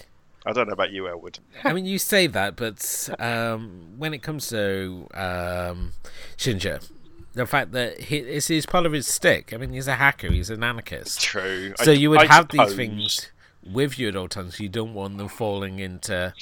I 0.47 0.53
don't 0.53 0.67
know 0.67 0.73
about 0.73 0.91
you, 0.91 1.07
Elwood. 1.09 1.39
I 1.63 1.73
mean, 1.73 1.85
you 1.85 1.99
say 1.99 2.25
that, 2.27 2.55
but 2.55 3.09
um, 3.19 3.93
when 3.97 4.13
it 4.13 4.23
comes 4.23 4.47
to 4.49 5.07
um, 5.13 5.91
Shinji, 6.37 6.89
the 7.33 7.45
fact 7.45 7.73
that 7.73 7.99
he, 7.99 8.17
it's, 8.17 8.49
it's 8.49 8.65
part 8.65 8.85
of 8.85 8.93
his 8.93 9.07
stick. 9.07 9.53
I 9.53 9.57
mean, 9.57 9.71
he's 9.73 9.87
a 9.87 9.95
hacker. 9.95 10.31
He's 10.31 10.49
an 10.49 10.63
anarchist. 10.63 11.19
True. 11.21 11.73
So 11.83 11.91
I- 11.91 11.95
you 11.95 12.09
would 12.11 12.19
I 12.21 12.25
have 12.27 12.47
these 12.49 12.73
things 12.73 13.29
with 13.69 13.99
you 13.99 14.07
at 14.07 14.15
all 14.15 14.29
times. 14.29 14.59
You 14.59 14.69
don't 14.69 14.93
want 14.93 15.17
them 15.17 15.27
falling 15.27 15.79
into 15.79 16.33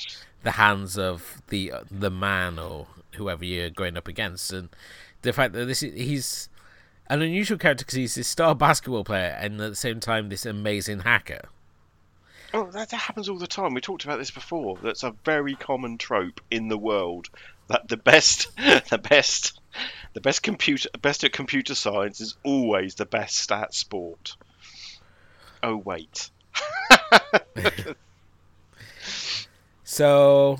the 0.43 0.51
hands 0.51 0.97
of 0.97 1.41
the 1.47 1.73
the 1.89 2.11
man 2.11 2.59
or 2.59 2.85
whoever 3.15 3.43
you're 3.43 3.71
going 3.71 3.97
up 3.97 4.07
against. 4.07 4.53
And 4.53 4.69
the 5.23 5.33
fact 5.33 5.53
that 5.53 5.65
this 5.65 5.81
is, 5.81 5.93
he's 5.95 6.49
an 7.09 7.21
unusual 7.23 7.57
character 7.57 7.83
because 7.83 7.95
he's 7.95 8.15
this 8.15 8.27
star 8.27 8.53
basketball 8.53 9.03
player 9.03 9.35
and 9.39 9.59
at 9.59 9.69
the 9.71 9.75
same 9.75 9.99
time 9.99 10.29
this 10.29 10.45
amazing 10.45 10.99
hacker. 10.99 11.49
Oh, 12.55 12.71
that, 12.71 12.89
that 12.89 12.97
happens 12.97 13.27
all 13.27 13.37
the 13.37 13.47
time. 13.47 13.73
We 13.73 13.81
talked 13.81 14.05
about 14.05 14.17
this 14.17 14.31
before. 14.31 14.77
That's 14.81 15.03
a 15.03 15.13
very 15.25 15.55
common 15.55 15.97
trope 15.97 16.39
in 16.49 16.69
the 16.69 16.77
world. 16.77 17.27
That 17.67 17.89
the 17.89 17.97
best, 17.97 18.47
the 18.57 18.97
best, 18.97 19.59
the 20.13 20.21
best 20.21 20.41
computer, 20.41 20.87
best 21.01 21.25
at 21.25 21.33
computer 21.33 21.75
science 21.75 22.21
is 22.21 22.37
always 22.43 22.95
the 22.95 23.05
best 23.05 23.51
at 23.51 23.73
sport. 23.73 24.37
Oh 25.61 25.75
wait, 25.75 26.29
So, 29.83 30.59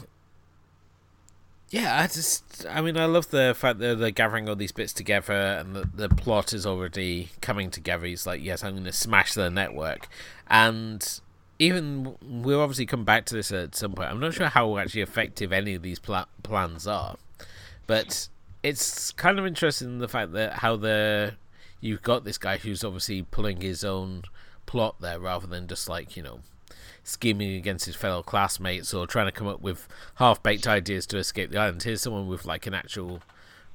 yeah, 1.70 2.00
I 2.02 2.08
just, 2.08 2.66
I 2.70 2.82
mean, 2.82 2.98
I 2.98 3.06
love 3.06 3.30
the 3.32 3.56
fact 3.58 3.80
that 3.80 4.00
they're 4.00 4.12
gathering 4.12 4.48
all 4.48 4.56
these 4.56 4.72
bits 4.72 4.94
together 4.94 5.34
and 5.34 5.76
the, 5.76 5.90
the 5.94 6.10
plot 6.10 6.54
is 6.54 6.66
already 6.66 7.30
coming 7.42 7.72
together. 7.72 8.06
He's 8.06 8.28
like, 8.28 8.44
yes, 8.44 8.64
I'm 8.64 8.74
going 8.74 8.84
to 8.86 8.92
smash 8.92 9.34
the 9.34 9.50
network. 9.50 10.08
And 10.48 11.20
even, 11.60 12.16
we'll 12.22 12.62
obviously 12.62 12.86
come 12.86 13.06
back 13.06 13.26
to 13.26 13.36
this 13.36 13.52
at 13.52 13.76
some 13.76 13.94
point. 13.94 14.10
I'm 14.10 14.20
not 14.20 14.34
sure 14.34 14.48
how 14.48 14.78
actually 14.78 15.02
effective 15.02 15.54
any 15.54 15.76
of 15.76 15.82
these 15.82 16.00
pla- 16.00 16.26
plans 16.44 16.88
are. 16.88 17.18
But 17.88 18.28
it's 18.64 19.12
kind 19.12 19.40
of 19.40 19.46
interesting 19.46 20.00
the 20.00 20.08
fact 20.08 20.34
that 20.34 20.54
how 20.54 20.76
the 20.76 21.36
you've 21.82 22.02
got 22.02 22.24
this 22.24 22.38
guy 22.38 22.58
who's 22.58 22.84
obviously 22.84 23.22
pulling 23.22 23.62
his 23.62 23.84
own 23.84 24.24
plot 24.66 24.96
there 25.00 25.20
rather 25.20 25.46
than 25.46 25.68
just 25.68 25.88
like, 25.88 26.18
you 26.18 26.24
know, 26.24 26.40
scheming 27.04 27.56
against 27.56 27.86
his 27.86 27.96
fellow 27.96 28.24
classmates 28.24 28.94
or 28.94 29.06
trying 29.06 29.28
to 29.28 29.32
come 29.32 29.48
up 29.48 29.62
with 29.62 29.88
half 30.16 30.42
baked 30.42 30.68
ideas 30.68 31.06
to 31.06 31.18
escape 31.18 31.52
the 31.52 31.60
island. 31.60 31.84
Here's 31.84 32.02
someone 32.02 32.28
with 32.28 32.46
like 32.46 32.66
an 32.66 32.74
actual, 32.74 33.22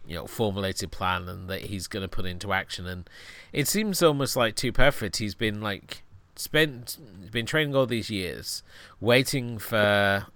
you 0.04 0.16
know, 0.16 0.26
formulated 0.26 0.90
plan 0.90 1.28
and 1.28 1.48
that 1.48 1.62
he's 1.62 1.86
going 1.86 2.02
to 2.02 2.08
put 2.08 2.26
into 2.26 2.52
action. 2.52 2.86
And 2.86 3.08
it 3.52 3.68
seems 3.68 4.02
almost 4.02 4.34
like 4.34 4.56
too 4.56 4.72
perfect. 4.72 5.18
He's 5.18 5.36
been 5.36 5.60
like 5.60 6.02
spent, 6.40 6.98
been 7.31 7.46
training 7.46 7.74
all 7.76 7.87
these 7.87 8.11
years, 8.11 8.62
waiting 9.00 9.59
for 9.59 10.26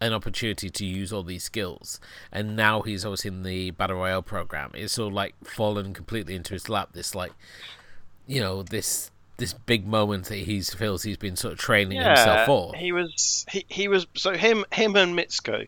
an 0.00 0.12
opportunity 0.12 0.68
to 0.68 0.84
use 0.84 1.12
all 1.12 1.22
these 1.22 1.42
skills, 1.42 1.98
and 2.30 2.54
now 2.54 2.82
he's 2.82 3.04
obviously 3.04 3.28
in 3.28 3.42
the 3.42 3.70
battle 3.72 3.96
royale 3.96 4.22
program. 4.22 4.70
It's 4.74 4.98
all 4.98 5.10
like 5.10 5.34
fallen 5.44 5.94
completely 5.94 6.34
into 6.34 6.52
his 6.52 6.68
lap. 6.68 6.90
This 6.92 7.14
like, 7.14 7.32
you 8.26 8.40
know, 8.40 8.62
this 8.62 9.10
this 9.36 9.52
big 9.52 9.86
moment 9.86 10.26
that 10.26 10.36
he 10.36 10.60
feels 10.60 11.02
he's 11.02 11.16
been 11.16 11.36
sort 11.36 11.54
of 11.54 11.58
training 11.58 12.00
himself 12.00 12.46
for. 12.46 12.74
he 12.76 12.92
was 12.92 13.44
he, 13.50 13.64
he 13.68 13.88
was 13.88 14.06
so 14.14 14.32
him 14.34 14.64
him 14.70 14.94
and 14.96 15.18
Mitsuko 15.18 15.66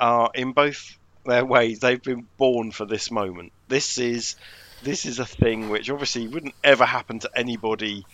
are 0.00 0.30
in 0.34 0.52
both 0.52 0.98
their 1.24 1.44
ways. 1.44 1.78
They've 1.80 2.02
been 2.02 2.26
born 2.36 2.72
for 2.72 2.84
this 2.84 3.10
moment. 3.10 3.52
This 3.68 3.98
is 3.98 4.36
this 4.82 5.06
is 5.06 5.18
a 5.18 5.24
thing 5.24 5.68
which 5.68 5.88
obviously 5.88 6.28
wouldn't 6.28 6.54
ever 6.62 6.84
happen 6.84 7.20
to 7.20 7.30
anybody 7.34 8.04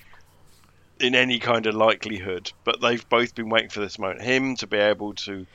in 1.03 1.15
any 1.17 1.41
kind 1.41 1.67
of 1.67 1.75
likelihood, 1.75 2.53
but 2.65 2.81
they've 2.81 3.07
both 3.09 3.35
been 3.35 3.49
waiting 3.49 3.71
for 3.71 3.81
this 3.81 3.99
moment. 3.99 4.23
Him 4.23 4.57
to 4.57 4.67
be 4.67 4.79
able 4.79 5.15
to 5.15 5.47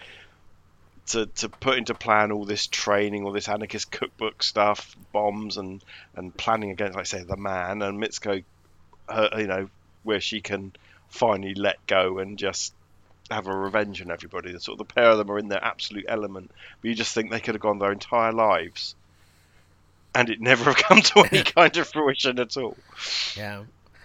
to 1.07 1.25
to 1.25 1.49
put 1.49 1.77
into 1.77 1.93
plan 1.95 2.31
all 2.31 2.45
this 2.45 2.67
training, 2.67 3.23
all 3.23 3.31
this 3.31 3.47
anarchist 3.47 3.89
cookbook 3.89 4.43
stuff, 4.43 4.95
bombs 5.13 5.57
and 5.57 5.83
and 6.15 6.35
planning 6.35 6.71
against, 6.71 6.95
like 6.95 7.01
I 7.01 7.05
say, 7.05 7.23
the 7.23 7.37
man, 7.37 7.81
and 7.81 8.01
Mitsuko, 8.01 8.43
her, 9.09 9.29
you 9.37 9.47
know, 9.47 9.69
where 10.03 10.19
she 10.19 10.41
can 10.41 10.73
finally 11.09 11.55
let 11.55 11.85
go 11.87 12.19
and 12.19 12.37
just 12.37 12.73
have 13.31 13.47
a 13.47 13.55
revenge 13.55 14.01
on 14.01 14.11
everybody. 14.11 14.51
The 14.51 14.59
sort 14.59 14.79
of 14.79 14.87
the 14.87 14.93
pair 14.93 15.09
of 15.11 15.17
them 15.17 15.31
are 15.31 15.39
in 15.39 15.47
their 15.47 15.63
absolute 15.63 16.05
element, 16.09 16.51
but 16.81 16.89
you 16.89 16.95
just 16.95 17.13
think 17.13 17.31
they 17.31 17.39
could 17.39 17.55
have 17.55 17.61
gone 17.61 17.79
their 17.79 17.93
entire 17.93 18.33
lives, 18.33 18.95
and 20.13 20.29
it 20.29 20.41
never 20.41 20.65
have 20.65 20.75
come 20.75 21.01
to 21.01 21.19
any 21.31 21.43
kind 21.55 21.77
of 21.77 21.87
fruition 21.87 22.37
at 22.37 22.57
all. 22.57 22.75
Yeah. 23.37 23.63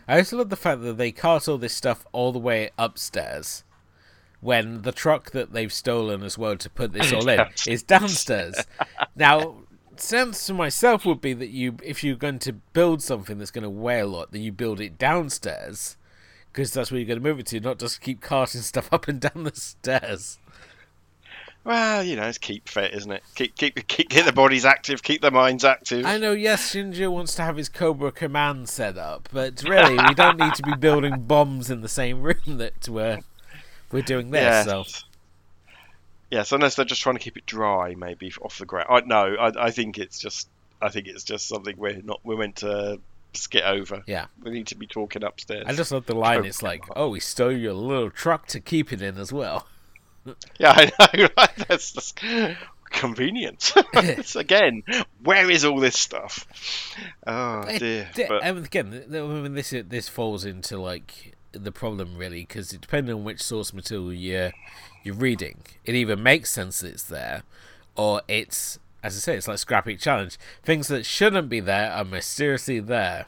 I 0.08 0.18
also 0.18 0.38
love 0.38 0.50
the 0.50 0.56
fact 0.56 0.82
that 0.82 0.98
they 0.98 1.12
cart 1.12 1.48
all 1.48 1.58
this 1.58 1.74
stuff 1.74 2.06
all 2.12 2.32
the 2.32 2.38
way 2.38 2.70
upstairs 2.78 3.64
when 4.40 4.82
the 4.82 4.92
truck 4.92 5.30
that 5.30 5.52
they've 5.52 5.72
stolen 5.72 6.22
as 6.22 6.36
well 6.36 6.56
to 6.56 6.68
put 6.68 6.92
this 6.92 7.12
all 7.14 7.28
in 7.28 7.40
is 7.66 7.82
downstairs. 7.82 8.66
now, 9.14 9.56
sense 9.96 10.46
to 10.46 10.54
myself 10.54 11.06
would 11.06 11.20
be 11.20 11.32
that 11.32 11.50
you, 11.50 11.76
if 11.82 12.02
you're 12.02 12.16
going 12.16 12.40
to 12.40 12.52
build 12.52 13.02
something 13.02 13.38
that's 13.38 13.52
going 13.52 13.62
to 13.62 13.70
weigh 13.70 14.00
a 14.00 14.06
lot, 14.06 14.32
then 14.32 14.42
you 14.42 14.52
build 14.52 14.80
it 14.80 14.98
downstairs 14.98 15.96
because 16.52 16.72
that's 16.72 16.90
where 16.90 16.98
you're 16.98 17.06
going 17.06 17.20
to 17.20 17.28
move 17.28 17.38
it 17.38 17.46
to, 17.46 17.60
not 17.60 17.78
just 17.78 18.00
keep 18.00 18.20
carting 18.20 18.60
stuff 18.62 18.92
up 18.92 19.08
and 19.08 19.20
down 19.20 19.44
the 19.44 19.54
stairs. 19.54 20.38
Well, 21.64 22.02
you 22.02 22.16
know, 22.16 22.24
it's 22.24 22.38
keep 22.38 22.68
fit, 22.68 22.92
isn't 22.92 23.10
it? 23.12 23.22
Keep 23.36 23.56
keep 23.56 23.86
keep 23.86 24.08
get 24.08 24.24
the 24.24 24.32
bodies 24.32 24.64
active, 24.64 25.02
keep 25.02 25.22
the 25.22 25.30
minds 25.30 25.64
active. 25.64 26.04
I 26.04 26.18
know, 26.18 26.32
yes, 26.32 26.74
Shinji 26.74 27.08
wants 27.10 27.36
to 27.36 27.42
have 27.42 27.56
his 27.56 27.68
Cobra 27.68 28.10
Command 28.10 28.68
set 28.68 28.98
up, 28.98 29.28
but 29.32 29.62
really, 29.62 29.96
we 29.96 30.14
don't 30.14 30.38
need 30.38 30.54
to 30.54 30.62
be 30.62 30.74
building 30.74 31.20
bombs 31.26 31.70
in 31.70 31.80
the 31.80 31.88
same 31.88 32.22
room 32.22 32.58
that 32.58 32.88
we're 32.88 33.20
we're 33.92 34.02
doing 34.02 34.30
this. 34.30 34.42
Yes. 34.42 34.66
So 34.66 34.84
Yes, 36.32 36.50
unless 36.50 36.76
they're 36.76 36.86
just 36.86 37.02
trying 37.02 37.16
to 37.16 37.20
keep 37.20 37.36
it 37.36 37.44
dry, 37.44 37.94
maybe 37.94 38.32
off 38.40 38.58
the 38.58 38.64
ground. 38.64 38.88
I 38.90 39.00
no, 39.00 39.36
I, 39.36 39.66
I 39.66 39.70
think 39.70 39.98
it's 39.98 40.18
just 40.18 40.48
I 40.80 40.88
think 40.88 41.06
it's 41.06 41.24
just 41.24 41.46
something 41.46 41.76
we're 41.76 42.00
not 42.02 42.20
we're 42.24 42.38
meant 42.38 42.56
to 42.56 42.98
skit 43.34 43.64
over. 43.64 44.02
yeah, 44.06 44.26
We 44.42 44.50
need 44.50 44.66
to 44.68 44.74
be 44.74 44.86
talking 44.86 45.22
upstairs. 45.22 45.64
I 45.66 45.74
just 45.74 45.92
love 45.92 46.06
the 46.06 46.14
line. 46.14 46.44
It's 46.44 46.62
like, 46.62 46.84
oh, 46.96 47.10
we 47.10 47.20
stole 47.20 47.52
your 47.52 47.74
little 47.74 48.10
truck 48.10 48.46
to 48.48 48.60
keep 48.60 48.92
it 48.92 49.02
in 49.02 49.18
as 49.18 49.32
well. 49.32 49.66
Yeah, 50.58 50.72
I 50.76 50.92
know. 51.16 51.28
Right? 51.36 51.50
That's 51.68 51.92
just 51.92 52.20
convenient. 52.90 53.72
Again, 54.36 54.82
where 55.24 55.50
is 55.50 55.64
all 55.64 55.80
this 55.80 55.98
stuff? 55.98 56.46
Oh 57.26 57.62
It- 57.62 57.78
dear. 57.80 58.10
d- 58.14 58.24
But 58.28 58.42
and 58.44 58.64
again, 58.64 59.04
I 59.12 59.20
mean, 59.20 59.54
this 59.54 59.70
this 59.88 60.08
falls 60.08 60.44
into 60.44 60.78
like 60.78 61.34
the 61.52 61.72
problem 61.72 62.16
really 62.16 62.40
because 62.42 62.70
depending 62.70 63.14
on 63.14 63.24
which 63.24 63.42
source 63.42 63.72
material 63.74 64.12
you're 64.12 64.52
you're 65.02 65.14
reading, 65.14 65.62
it 65.84 65.94
either 65.94 66.16
makes 66.16 66.50
sense 66.50 66.80
that 66.80 66.92
it's 66.92 67.02
there, 67.04 67.42
or 67.96 68.22
it's 68.28 68.78
as 69.02 69.16
I 69.16 69.18
say, 69.20 69.36
it's 69.36 69.48
like 69.48 69.58
scrappy 69.58 69.96
challenge. 69.96 70.38
Things 70.62 70.86
that 70.88 71.04
shouldn't 71.04 71.48
be 71.48 71.58
there 71.60 71.90
are 71.90 72.04
mysteriously 72.04 72.78
there. 72.78 73.26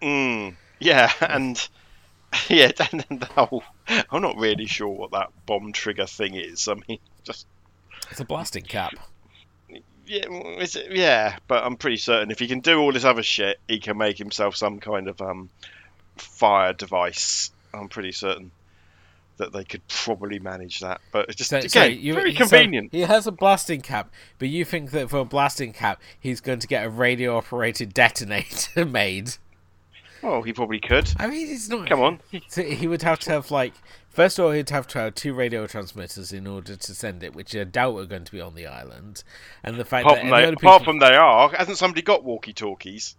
mm, 0.00 0.54
yeah, 0.78 1.10
and 1.20 1.68
yeah, 2.48 2.70
and 2.92 3.04
then 3.08 3.18
the 3.18 3.26
whole. 3.26 3.64
I'm 4.10 4.22
not 4.22 4.36
really 4.36 4.66
sure 4.66 4.88
what 4.88 5.10
that 5.12 5.28
bomb 5.46 5.72
trigger 5.72 6.06
thing 6.06 6.34
is. 6.34 6.68
I 6.68 6.74
mean, 6.88 6.98
just 7.24 7.46
It's 8.10 8.20
a 8.20 8.24
blasting 8.24 8.64
cap. 8.64 8.92
yeah, 10.06 10.24
is 10.58 10.76
it- 10.76 10.92
yeah, 10.92 11.36
but 11.48 11.64
I'm 11.64 11.76
pretty 11.76 11.96
certain 11.98 12.30
if 12.30 12.38
he 12.38 12.46
can 12.48 12.60
do 12.60 12.78
all 12.80 12.92
this 12.92 13.04
other 13.04 13.22
shit, 13.22 13.58
he 13.68 13.78
can 13.80 13.96
make 13.98 14.18
himself 14.18 14.56
some 14.56 14.78
kind 14.80 15.08
of 15.08 15.20
um, 15.20 15.48
fire 16.16 16.72
device. 16.72 17.50
I'm 17.74 17.88
pretty 17.88 18.12
certain 18.12 18.50
that 19.36 19.52
they 19.52 19.62
could 19.62 19.86
probably 19.86 20.40
manage 20.40 20.80
that. 20.80 21.00
But 21.12 21.26
it's 21.28 21.36
just 21.36 21.50
So- 21.50 21.58
again, 21.58 21.68
so 21.70 21.84
you- 21.84 22.14
very 22.14 22.32
so 22.32 22.38
convenient. 22.38 22.92
he 22.92 23.02
has 23.02 23.26
a 23.26 23.32
blasting 23.32 23.82
cap, 23.82 24.10
but 24.38 24.48
you 24.48 24.64
think 24.64 24.90
that 24.90 25.10
for 25.10 25.18
a 25.18 25.24
blasting 25.24 25.72
cap, 25.72 26.00
he's 26.18 26.40
going 26.40 26.58
to 26.58 26.66
get 26.66 26.84
a 26.84 26.88
radio 26.90 27.36
operated 27.36 27.94
detonator 27.94 28.84
made. 28.86 29.34
Well, 30.22 30.42
he 30.42 30.52
probably 30.52 30.80
could. 30.80 31.10
I 31.16 31.26
mean, 31.28 31.48
it's 31.48 31.68
not. 31.68 31.88
Come 31.88 32.00
on. 32.00 32.20
So 32.48 32.62
he 32.62 32.86
would 32.86 33.02
have 33.02 33.18
to 33.20 33.30
have 33.30 33.50
like 33.50 33.74
first 34.08 34.38
of 34.38 34.44
all 34.46 34.50
he'd 34.50 34.70
have 34.70 34.86
to 34.88 34.98
have 34.98 35.14
two 35.14 35.32
radio 35.32 35.66
transmitters 35.66 36.32
in 36.32 36.46
order 36.46 36.74
to 36.76 36.94
send 36.94 37.22
it, 37.22 37.34
which 37.34 37.54
I 37.54 37.64
doubt 37.64 37.96
are 37.98 38.04
going 38.06 38.24
to 38.24 38.32
be 38.32 38.40
on 38.40 38.54
the 38.54 38.66
island. 38.66 39.22
And 39.62 39.76
the 39.76 39.84
fact 39.84 40.06
Apart 40.06 40.22
that 40.22 40.28
from, 40.28 40.30
they, 40.30 40.48
apart 40.48 40.84
from 40.84 40.98
they 40.98 41.14
are, 41.14 41.50
hasn't 41.50 41.78
somebody 41.78 42.02
got 42.02 42.24
walkie-talkies? 42.24 43.14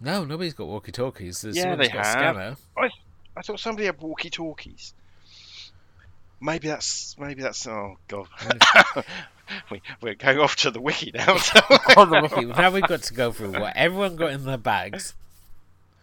no, 0.00 0.24
nobody's 0.24 0.54
got 0.54 0.66
walkie 0.66 0.90
talkies. 0.92 1.44
Yeah, 1.44 1.76
they 1.76 1.86
got 1.88 1.94
a 1.94 1.98
have. 1.98 2.06
scanner. 2.06 2.56
I 3.36 3.42
thought 3.42 3.60
somebody 3.60 3.86
had 3.86 4.00
walkie-talkies. 4.00 4.94
Maybe 6.42 6.68
that's 6.68 7.16
maybe 7.18 7.42
that's 7.42 7.66
oh 7.66 7.96
god. 8.08 8.26
we, 9.70 9.80
we're 10.00 10.14
going 10.14 10.38
off 10.40 10.56
to 10.56 10.70
the 10.70 10.80
wiki 10.80 11.12
now. 11.14 11.32
on 11.96 12.10
the 12.10 12.20
wiki. 12.22 12.46
Now 12.46 12.70
we've 12.70 12.86
got 12.86 13.02
to 13.04 13.14
go 13.14 13.30
through 13.32 13.52
what 13.52 13.74
everyone 13.76 14.16
got 14.16 14.32
in 14.32 14.44
their 14.44 14.56
bags. 14.58 15.14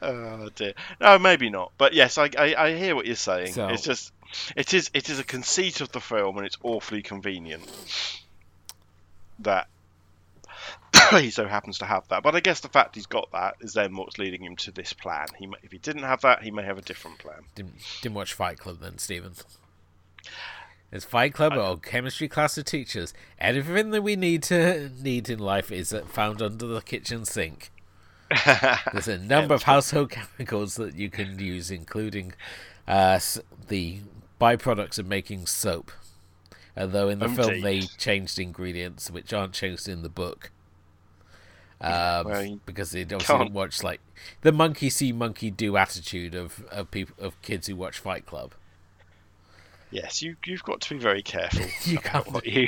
Oh 0.01 0.49
dear. 0.55 0.73
No, 1.01 1.19
maybe 1.19 1.49
not. 1.49 1.73
But 1.77 1.93
yes, 1.93 2.17
I, 2.17 2.29
I, 2.37 2.55
I 2.57 2.75
hear 2.77 2.95
what 2.95 3.05
you're 3.05 3.15
saying. 3.15 3.51
So- 3.53 3.67
It's 3.67 3.83
just 3.83 4.13
it 4.55 4.73
is 4.73 4.89
it 4.93 5.09
is 5.09 5.19
a 5.19 5.23
conceit 5.25 5.81
of 5.81 5.91
the 5.91 5.99
film, 5.99 6.37
and 6.37 6.45
it's 6.45 6.57
awfully 6.63 7.01
convenient 7.01 7.63
that 9.39 9.67
he 11.11 11.31
so 11.31 11.47
happens 11.47 11.79
to 11.79 11.85
have 11.85 12.07
that. 12.09 12.23
But 12.23 12.35
I 12.35 12.39
guess 12.39 12.61
the 12.61 12.69
fact 12.69 12.95
he's 12.95 13.07
got 13.07 13.29
that 13.33 13.55
is 13.59 13.73
then 13.73 13.95
what's 13.95 14.17
leading 14.17 14.43
him 14.43 14.55
to 14.57 14.71
this 14.71 14.93
plan. 14.93 15.27
He 15.37 15.49
if 15.63 15.71
he 15.71 15.79
didn't 15.79 16.03
have 16.03 16.21
that, 16.21 16.43
he 16.43 16.51
may 16.51 16.63
have 16.63 16.77
a 16.77 16.81
different 16.81 17.17
plan. 17.19 17.41
Didn't, 17.55 17.73
didn't 18.01 18.15
watch 18.15 18.33
Fight 18.33 18.57
Club 18.57 18.79
then, 18.79 18.97
Stephen. 18.99 19.33
It's 20.91 21.05
Fight 21.05 21.33
Club 21.33 21.53
or 21.55 21.77
chemistry 21.77 22.27
class 22.27 22.57
of 22.57 22.65
teachers. 22.65 23.13
Everything 23.37 23.91
that 23.91 24.01
we 24.01 24.15
need 24.15 24.41
to 24.43 24.89
need 25.01 25.29
in 25.29 25.37
life 25.37 25.71
is 25.71 25.95
found 26.07 26.41
under 26.41 26.65
the 26.65 26.81
kitchen 26.81 27.25
sink. 27.25 27.71
There's 28.91 29.07
a 29.07 29.17
number 29.19 29.53
of 29.53 29.63
household 29.63 30.09
chemicals 30.37 30.75
that 30.75 30.95
you 30.95 31.09
can 31.09 31.37
use, 31.37 31.69
including 31.69 32.33
uh, 32.87 33.19
the 33.67 33.99
byproducts 34.41 34.97
of 34.97 35.05
making 35.05 35.45
soap. 35.45 35.91
Although 36.75 37.09
in 37.09 37.19
the 37.19 37.29
film 37.29 37.61
they 37.61 37.81
changed 37.81 38.39
ingredients, 38.39 39.11
which 39.11 39.31
aren't 39.33 39.53
changed 39.53 39.87
in 39.87 40.01
the 40.01 40.09
book. 40.09 40.51
Um, 41.81 42.25
well, 42.25 42.59
because 42.65 42.91
they 42.91 43.03
obviously 43.03 43.25
can't- 43.25 43.39
didn't 43.43 43.53
watch 43.53 43.83
like 43.83 44.01
the 44.41 44.51
monkey 44.51 44.89
see 44.89 45.13
monkey 45.13 45.49
do 45.49 45.77
attitude 45.77 46.35
of, 46.35 46.63
of 46.71 46.91
people 46.91 47.15
of 47.23 47.41
kids 47.41 47.67
who 47.67 47.75
watch 47.75 47.99
Fight 47.99 48.25
Club. 48.25 48.53
Yes, 49.91 50.21
you 50.21 50.35
you've 50.45 50.63
got 50.63 50.81
to 50.81 50.93
be 50.95 50.99
very 50.99 51.23
careful 51.23 51.65
You 51.91 51.97
about 51.97 52.31
what 52.31 52.45
you 52.45 52.67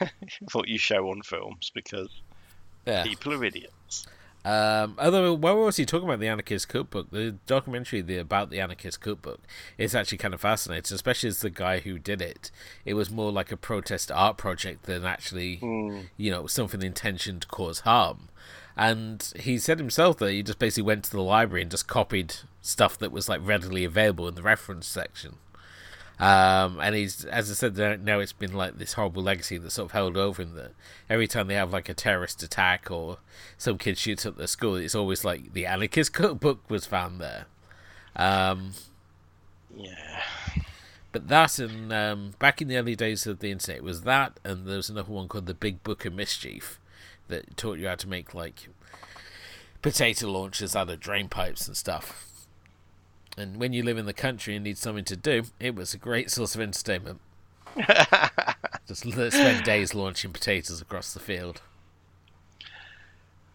what 0.52 0.68
you 0.68 0.78
show 0.78 1.10
on 1.10 1.22
films 1.22 1.70
because 1.74 2.08
Yeah. 2.86 3.04
people 3.04 3.34
are 3.34 3.44
idiots. 3.44 4.06
Um, 4.44 4.96
although, 4.98 5.34
while 5.34 5.54
we're 5.56 5.66
also 5.66 5.84
talking 5.84 6.08
about 6.08 6.18
the 6.18 6.26
Anarchist 6.26 6.68
Cookbook, 6.68 7.12
the 7.12 7.36
documentary 7.46 8.00
the, 8.00 8.18
about 8.18 8.50
the 8.50 8.58
Anarchist 8.58 9.00
Cookbook 9.00 9.38
is 9.78 9.94
actually 9.94 10.18
kind 10.18 10.34
of 10.34 10.40
fascinating, 10.40 10.92
especially 10.94 11.28
as 11.28 11.38
the 11.40 11.50
guy 11.50 11.78
who 11.78 11.96
did 11.96 12.20
it. 12.20 12.50
It 12.84 12.94
was 12.94 13.08
more 13.08 13.30
like 13.30 13.52
a 13.52 13.56
protest 13.56 14.10
art 14.10 14.38
project 14.38 14.84
than 14.86 15.04
actually, 15.04 15.60
you 16.16 16.30
know, 16.32 16.48
something 16.48 16.82
intentioned 16.82 17.42
to 17.42 17.48
cause 17.48 17.80
harm. 17.80 18.30
And 18.76 19.32
he 19.38 19.58
said 19.58 19.78
himself 19.78 20.16
that 20.18 20.32
he 20.32 20.42
just 20.42 20.58
basically 20.58 20.82
went 20.88 21.04
to 21.04 21.12
the 21.12 21.22
library 21.22 21.62
and 21.62 21.70
just 21.70 21.86
copied 21.86 22.34
stuff 22.62 22.98
that 22.98 23.12
was 23.12 23.28
like 23.28 23.40
readily 23.44 23.84
available 23.84 24.26
in 24.26 24.34
the 24.34 24.42
reference 24.42 24.88
section. 24.88 25.36
Um, 26.22 26.78
and 26.80 26.94
he's, 26.94 27.24
as 27.24 27.50
I 27.50 27.54
said, 27.54 28.04
now 28.04 28.20
it's 28.20 28.32
been 28.32 28.52
like 28.52 28.78
this 28.78 28.92
horrible 28.92 29.24
legacy 29.24 29.58
that's 29.58 29.74
sort 29.74 29.86
of 29.86 29.92
held 29.92 30.16
over 30.16 30.42
him. 30.42 30.54
That 30.54 30.70
every 31.10 31.26
time 31.26 31.48
they 31.48 31.54
have 31.54 31.72
like 31.72 31.88
a 31.88 31.94
terrorist 31.94 32.42
attack 32.44 32.90
or 32.92 33.18
some 33.58 33.76
kid 33.76 33.98
shoots 33.98 34.24
up 34.24 34.36
their 34.36 34.46
school, 34.46 34.76
it's 34.76 34.94
always 34.94 35.24
like 35.24 35.52
the 35.52 35.66
anarchist 35.66 36.12
cookbook 36.14 36.70
was 36.70 36.86
found 36.86 37.20
there. 37.20 37.46
Um, 38.14 38.72
Yeah. 39.76 40.22
but 41.10 41.26
that 41.26 41.58
and 41.58 41.92
um, 41.92 42.34
back 42.38 42.62
in 42.62 42.68
the 42.68 42.76
early 42.76 42.94
days 42.94 43.26
of 43.26 43.40
the 43.40 43.50
internet, 43.50 43.82
was 43.82 44.02
that, 44.02 44.38
and 44.44 44.64
there 44.66 44.76
was 44.76 44.90
another 44.90 45.10
one 45.12 45.26
called 45.26 45.46
the 45.46 45.54
Big 45.54 45.82
Book 45.82 46.04
of 46.04 46.12
Mischief 46.12 46.78
that 47.26 47.56
taught 47.56 47.78
you 47.78 47.88
how 47.88 47.96
to 47.96 48.08
make 48.08 48.32
like 48.32 48.68
potato 49.80 50.28
launchers 50.28 50.76
out 50.76 50.88
of 50.88 51.00
drain 51.00 51.28
pipes 51.28 51.66
and 51.66 51.76
stuff. 51.76 52.28
And 53.36 53.56
when 53.58 53.72
you 53.72 53.82
live 53.82 53.96
in 53.98 54.06
the 54.06 54.12
country 54.12 54.54
and 54.54 54.64
need 54.64 54.76
something 54.78 55.04
to 55.04 55.16
do, 55.16 55.44
it 55.58 55.74
was 55.74 55.94
a 55.94 55.98
great 55.98 56.30
source 56.30 56.54
of 56.54 56.60
entertainment. 56.60 57.20
Just 58.86 59.02
spend 59.10 59.64
days 59.64 59.94
launching 59.94 60.32
potatoes 60.32 60.80
across 60.82 61.14
the 61.14 61.20
field. 61.20 61.62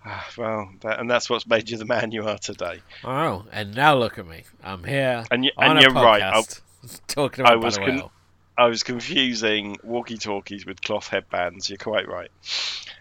Ah, 0.05 0.27
Well, 0.37 0.71
that, 0.81 0.99
and 0.99 1.09
that's 1.09 1.29
what's 1.29 1.45
made 1.45 1.69
you 1.69 1.77
the 1.77 1.85
man 1.85 2.11
you 2.11 2.27
are 2.27 2.37
today. 2.37 2.79
Oh, 3.03 3.45
and 3.51 3.75
now 3.75 3.95
look 3.95 4.17
at 4.17 4.25
me. 4.27 4.43
I'm 4.63 4.83
here 4.83 5.23
And 5.29 5.43
y- 5.43 5.51
on 5.57 5.71
and 5.71 5.79
a 5.79 5.81
you're 5.81 5.91
right, 5.93 6.21
I- 6.23 6.31
podcast 6.41 6.61
talking 7.07 7.45
I 7.45 7.49
about 7.53 7.63
was 7.63 7.77
con- 7.77 7.87
Royale. 7.89 8.11
I 8.57 8.65
was 8.65 8.83
confusing 8.83 9.77
walkie-talkies 9.83 10.65
with 10.65 10.81
cloth 10.81 11.07
headbands. 11.07 11.69
You're 11.69 11.77
quite 11.77 12.07
right. 12.07 12.31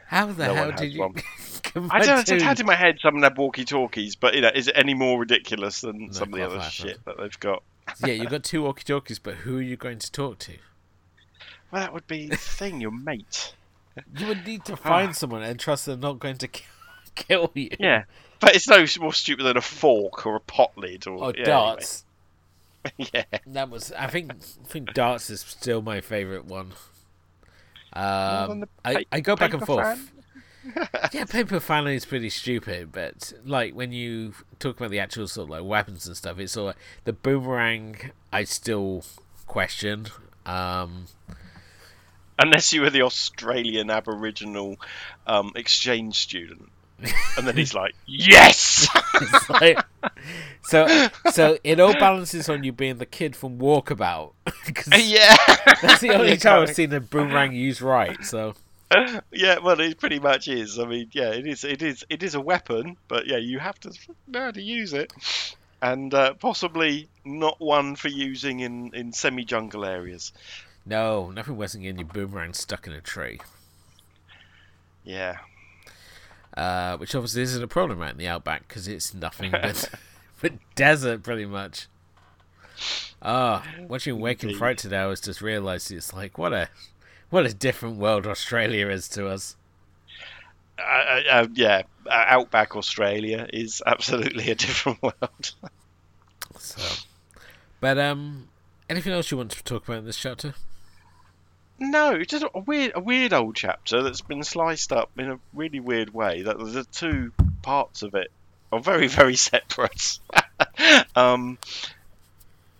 How 0.06 0.26
the 0.26 0.46
no 0.46 0.54
hell 0.54 0.72
did 0.72 0.92
you? 0.92 1.02
I 1.90 2.04
don't. 2.04 2.18
I 2.18 2.22
just 2.22 2.42
had 2.44 2.60
in 2.60 2.66
my 2.66 2.74
head 2.74 2.98
someone 3.00 3.22
had 3.22 3.36
walkie-talkies, 3.36 4.16
but 4.16 4.34
you 4.34 4.40
know, 4.42 4.50
is 4.54 4.68
it 4.68 4.74
any 4.76 4.94
more 4.94 5.18
ridiculous 5.18 5.80
than 5.80 6.12
some 6.12 6.32
of 6.32 6.38
the 6.38 6.44
other 6.46 6.60
shit 6.62 7.04
that 7.06 7.16
they've 7.18 7.40
got? 7.40 7.62
yeah, 8.04 8.12
you've 8.14 8.30
got 8.30 8.44
two 8.44 8.62
walkie-talkies, 8.62 9.18
but 9.18 9.34
who 9.34 9.58
are 9.58 9.62
you 9.62 9.76
going 9.76 9.98
to 9.98 10.12
talk 10.12 10.38
to? 10.40 10.52
Well, 11.70 11.80
that 11.82 11.92
would 11.92 12.06
be 12.06 12.28
the 12.28 12.36
thing. 12.36 12.80
Your 12.80 12.90
mate. 12.92 13.54
You 14.16 14.26
would 14.28 14.46
need 14.46 14.64
to 14.66 14.74
Ah. 14.74 14.76
find 14.76 15.16
someone 15.16 15.42
and 15.42 15.58
trust 15.58 15.86
they're 15.86 15.96
not 15.96 16.18
going 16.18 16.36
to 16.38 16.48
kill 17.14 17.50
you. 17.54 17.70
Yeah, 17.80 18.04
but 18.40 18.54
it's 18.54 18.68
no 18.68 18.84
more 19.00 19.12
stupid 19.12 19.44
than 19.44 19.56
a 19.56 19.62
fork 19.62 20.26
or 20.26 20.36
a 20.36 20.40
pot 20.40 20.76
lid 20.76 21.06
or, 21.06 21.16
Or 21.16 21.32
yeah, 21.36 21.44
darts. 21.44 22.04
Anyway. 22.04 22.05
Yeah. 23.12 23.24
That 23.46 23.70
was. 23.70 23.92
I 23.92 24.06
think. 24.08 24.32
I 24.32 24.66
think 24.66 24.94
darts 24.94 25.30
is 25.30 25.40
still 25.40 25.82
my 25.82 26.00
favourite 26.00 26.44
one. 26.44 26.72
Um, 27.92 28.60
the 28.60 28.68
I, 28.84 29.06
I 29.10 29.20
go 29.20 29.36
back 29.36 29.54
and 29.54 29.64
forth. 29.64 30.12
yeah, 31.12 31.24
paper 31.24 31.60
fan 31.60 31.86
is 31.86 32.04
pretty 32.04 32.28
stupid, 32.28 32.92
but 32.92 33.32
like 33.44 33.74
when 33.74 33.92
you 33.92 34.34
talk 34.58 34.76
about 34.76 34.90
the 34.90 34.98
actual 34.98 35.28
sort 35.28 35.46
of 35.46 35.50
like 35.50 35.64
weapons 35.64 36.06
and 36.06 36.16
stuff, 36.16 36.38
it's 36.38 36.56
all 36.56 36.70
of 36.70 36.76
the 37.04 37.12
boomerang. 37.12 38.10
I 38.32 38.44
still 38.44 39.04
question. 39.46 40.08
Um, 40.44 41.06
Unless 42.38 42.72
you 42.72 42.82
were 42.82 42.90
the 42.90 43.02
Australian 43.02 43.90
Aboriginal 43.90 44.76
um, 45.26 45.52
exchange 45.56 46.16
student. 46.16 46.68
And 47.36 47.46
then 47.46 47.56
he's 47.56 47.74
like, 47.74 47.94
yes! 48.06 48.88
like, 49.48 49.84
so 50.62 50.92
so 51.26 51.58
it 51.64 51.80
all 51.80 51.94
balances 51.94 52.48
on 52.48 52.64
you 52.64 52.72
being 52.72 52.98
the 52.98 53.06
kid 53.06 53.36
from 53.36 53.58
Walkabout. 53.58 54.34
'Cause 54.74 54.92
yeah! 54.96 55.36
that's 55.80 56.00
the 56.00 56.14
only 56.14 56.36
Yeah, 56.36 56.36
time 56.36 56.62
I've 56.62 56.70
seen 56.70 56.92
a 56.92 57.00
boomerang 57.00 57.52
used 57.52 57.82
right. 57.82 58.24
So 58.24 58.54
yeah, 59.32 59.58
well, 59.58 59.80
it 59.80 59.98
pretty 59.98 60.20
much 60.20 60.48
is. 60.48 60.78
I 60.78 60.84
mean, 60.86 61.08
yeah, 61.12 61.30
it 61.30 61.46
is. 61.46 61.64
It 61.64 61.82
is. 61.82 62.04
It 62.08 62.22
is 62.22 62.34
a 62.34 62.40
weapon, 62.40 62.96
but 63.08 63.26
yeah, 63.26 63.38
you 63.38 63.58
have 63.58 63.78
to 63.80 63.92
know 64.26 64.44
how 64.44 64.50
to 64.52 64.62
use 64.62 64.92
it, 64.92 65.12
and 65.82 66.12
uh, 66.14 66.34
possibly 66.34 67.08
not 67.24 67.60
one 67.60 67.96
for 67.96 68.08
using 68.08 68.60
in 68.60 68.94
in 68.94 69.12
semi-jungle 69.12 69.84
areas. 69.84 70.32
no, 70.86 71.30
nothing 71.30 71.56
worse 71.56 71.72
than 71.72 71.82
getting 71.82 71.98
your 71.98 72.08
boomerang 72.08 72.54
stuck 72.54 72.86
in 72.86 72.92
a 72.94 73.00
tree. 73.02 73.40
Yeah, 75.04 75.38
uh, 76.56 76.96
which 76.96 77.14
obviously 77.14 77.42
isn't 77.42 77.62
a 77.62 77.68
problem 77.68 78.02
out 78.02 78.12
in 78.12 78.16
the 78.16 78.28
outback 78.28 78.66
because 78.66 78.88
it's 78.88 79.12
nothing 79.14 79.50
but 79.62 79.90
but 80.40 80.52
desert 80.74 81.22
pretty 81.22 81.46
much. 81.46 81.86
Ah, 83.22 83.64
watching 83.88 84.20
Waking 84.20 84.50
Indeed. 84.50 84.58
Fright 84.58 84.78
today, 84.78 84.98
I 84.98 85.06
was 85.06 85.20
just 85.20 85.40
realised 85.40 85.90
it's 85.90 86.12
like 86.12 86.38
what 86.38 86.52
a 86.52 86.68
what 87.30 87.46
a 87.46 87.54
different 87.54 87.96
world 87.96 88.26
Australia 88.26 88.88
is 88.88 89.08
to 89.08 89.28
us. 89.28 89.56
uh, 90.78 90.82
uh, 90.82 91.22
uh, 91.30 91.46
yeah. 91.54 91.82
Uh, 92.06 92.24
outback 92.28 92.76
Australia 92.76 93.48
is 93.52 93.82
absolutely 93.86 94.50
a 94.50 94.54
different 94.54 95.02
world. 95.02 95.52
So, 96.58 96.82
but 97.80 97.98
um, 97.98 98.48
anything 98.88 99.12
else 99.12 99.30
you 99.30 99.36
want 99.36 99.50
to 99.52 99.64
talk 99.64 99.88
about 99.88 99.98
in 99.98 100.04
this 100.04 100.16
chapter? 100.18 100.54
No, 101.78 102.12
it's 102.12 102.30
just 102.30 102.44
a 102.54 102.58
weird, 102.58 102.92
a 102.94 103.00
weird 103.00 103.32
old 103.32 103.54
chapter 103.54 104.02
that's 104.02 104.22
been 104.22 104.42
sliced 104.42 104.92
up 104.92 105.10
in 105.18 105.30
a 105.30 105.38
really 105.52 105.80
weird 105.80 106.12
way. 106.14 106.42
That 106.42 106.58
the 106.58 106.84
two 106.84 107.32
parts 107.62 108.02
of 108.02 108.14
it 108.14 108.30
are 108.72 108.80
very, 108.80 109.06
very 109.08 109.36
separate. 109.36 110.18
um, 111.16 111.58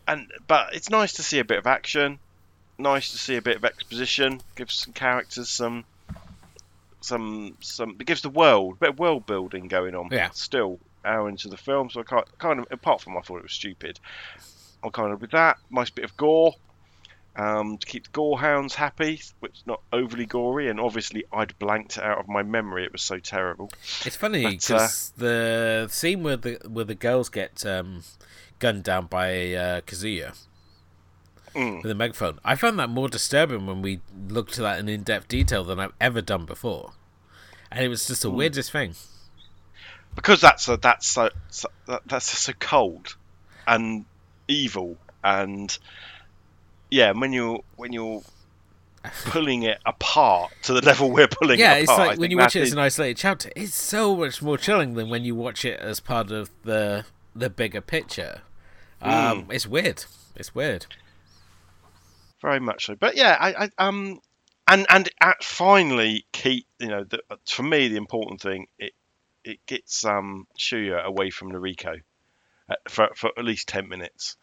and 0.09 0.31
but 0.47 0.75
it's 0.75 0.91
nice 0.91 1.15
to 1.15 1.23
see 1.23 1.39
a 1.39 1.45
bit 1.45 1.59
of 1.59 1.67
action. 1.67 2.19
Nice 2.79 3.13
to 3.13 3.19
see 3.19 3.37
a 3.37 3.43
bit 3.43 3.57
of 3.57 3.65
exposition. 3.65 4.41
Gives 4.55 4.75
some 4.75 4.93
characters 4.93 5.49
some 5.49 5.85
some 7.01 7.57
some 7.61 7.97
it 8.01 8.07
gives 8.07 8.23
the 8.23 8.29
world 8.29 8.75
a 8.75 8.77
bit 8.77 8.89
of 8.91 8.99
world 8.99 9.27
building 9.27 9.69
going 9.69 9.95
on. 9.95 10.09
Yeah. 10.11 10.31
Still 10.31 10.79
hour 11.05 11.29
into 11.29 11.49
the 11.49 11.57
film, 11.57 11.89
so 11.89 12.01
I 12.01 12.03
can't, 12.03 12.39
kind 12.39 12.59
of 12.59 12.67
apart 12.71 13.01
from 13.01 13.17
I 13.17 13.21
thought 13.21 13.39
it 13.39 13.45
was 13.45 13.53
stupid. 13.53 14.01
I'm 14.83 14.91
kind 14.91 15.13
of 15.13 15.21
with 15.21 15.31
that. 15.31 15.59
Nice 15.71 15.91
bit 15.91 16.05
of 16.05 16.17
gore. 16.17 16.55
Um, 17.39 17.77
to 17.77 17.87
keep 17.87 18.05
the 18.05 18.11
gorehounds 18.11 18.73
happy, 18.75 19.21
which 19.41 19.59
is 19.59 19.67
not 19.67 19.83
overly 19.93 20.25
gory, 20.25 20.71
and 20.71 20.81
obviously 20.81 21.25
I'd 21.31 21.59
blanked 21.59 21.99
it 21.99 22.03
out 22.03 22.19
of 22.19 22.29
my 22.29 22.43
memory. 22.43 22.85
It 22.85 22.93
was 22.93 23.03
so 23.03 23.19
terrible. 23.19 23.71
It's 24.07 24.17
funny 24.17 24.47
because 24.47 25.13
the 25.19 25.87
scene 25.91 26.23
where 26.23 26.39
the 26.39 26.59
where 26.67 26.87
the 26.87 26.95
girls 26.95 27.29
get 27.29 27.67
um, 27.67 28.05
gunned 28.59 28.85
down 28.85 29.07
by 29.07 29.53
uh, 29.55 29.81
Kazuya 29.83 30.35
Mm. 31.55 31.83
with 31.83 31.91
a 31.91 31.95
megaphone, 31.95 32.39
I 32.45 32.55
found 32.55 32.79
that 32.79 32.91
more 32.91 33.09
disturbing 33.09 33.67
when 33.67 33.81
we 33.81 34.01
looked 34.29 34.59
at 34.59 34.63
that 34.63 34.79
in 34.79 34.89
in 34.91 35.03
depth 35.05 35.29
detail 35.29 35.65
than 35.65 35.81
I've 35.81 35.95
ever 36.01 36.21
done 36.21 36.45
before, 36.45 36.93
and 37.71 37.83
it 37.83 37.89
was 37.89 38.07
just 38.07 38.21
the 38.23 38.31
weirdest 38.31 38.73
thing. 38.73 38.95
because 40.15 40.41
that's 40.43 40.69
a, 40.69 40.77
that's 40.77 41.07
so, 41.07 41.31
so 41.49 41.69
that, 41.87 42.03
that's 42.07 42.27
so 42.39 42.53
cold 42.61 43.17
and 43.67 44.05
evil 44.49 44.99
and 45.25 45.79
yeah 46.91 47.13
when 47.13 47.33
you're 47.33 47.61
when 47.77 47.93
you're 47.93 48.23
pulling 49.27 49.63
it 49.63 49.79
apart 49.87 50.51
to 50.63 50.73
the 50.73 50.81
level 50.81 51.11
we're 51.11 51.29
pulling 51.29 51.59
yeah, 51.61 51.75
it 51.75 51.83
it's 51.83 51.91
apart 51.91 52.01
I 52.01 52.07
like 52.11 52.19
when 52.19 52.31
you 52.31 52.39
watch 52.39 52.57
it 52.57 52.63
as 52.63 52.73
an 52.73 52.79
isolated 52.79 53.17
chapter, 53.17 53.51
it's 53.55 53.75
so 53.75 54.17
much 54.17 54.43
more 54.43 54.59
chilling 54.59 54.95
than 54.95 55.09
when 55.09 55.25
you 55.25 55.35
watch 55.35 55.65
it 55.65 55.79
as 55.79 56.01
part 56.01 56.31
of 56.33 56.51
the 56.65 57.05
the 57.35 57.49
bigger 57.51 57.81
picture. 57.81 58.41
Um, 59.01 59.45
Hmm. 59.45 59.53
It's 59.53 59.67
weird. 59.67 60.05
It's 60.35 60.55
weird. 60.55 60.87
very 62.41 62.61
much 62.61 62.87
so 62.87 62.95
but 62.95 63.17
yeah 63.17 63.37
I, 63.39 63.65
I 63.65 63.71
um 63.79 64.21
and 64.69 64.87
and 64.89 65.09
at 65.21 65.43
finally 65.43 66.27
keep 66.33 66.67
you 66.79 66.89
know 66.89 67.05
the, 67.05 67.21
for 67.49 67.63
me 67.63 67.89
the 67.89 67.97
important 67.97 68.41
thing 68.41 68.67
it 68.79 68.93
it 69.45 69.59
gets 69.67 70.05
um 70.05 70.47
Shuya 70.59 71.03
away 71.05 71.31
from 71.31 71.53
Noriko 71.53 72.01
uh, 72.69 72.75
for 72.89 73.11
for 73.15 73.31
at 73.39 73.45
least 73.45 73.69
10 73.69 73.89
minutes 73.89 74.37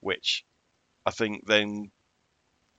which 0.00 0.44
I 1.06 1.10
think 1.12 1.46
then 1.46 1.90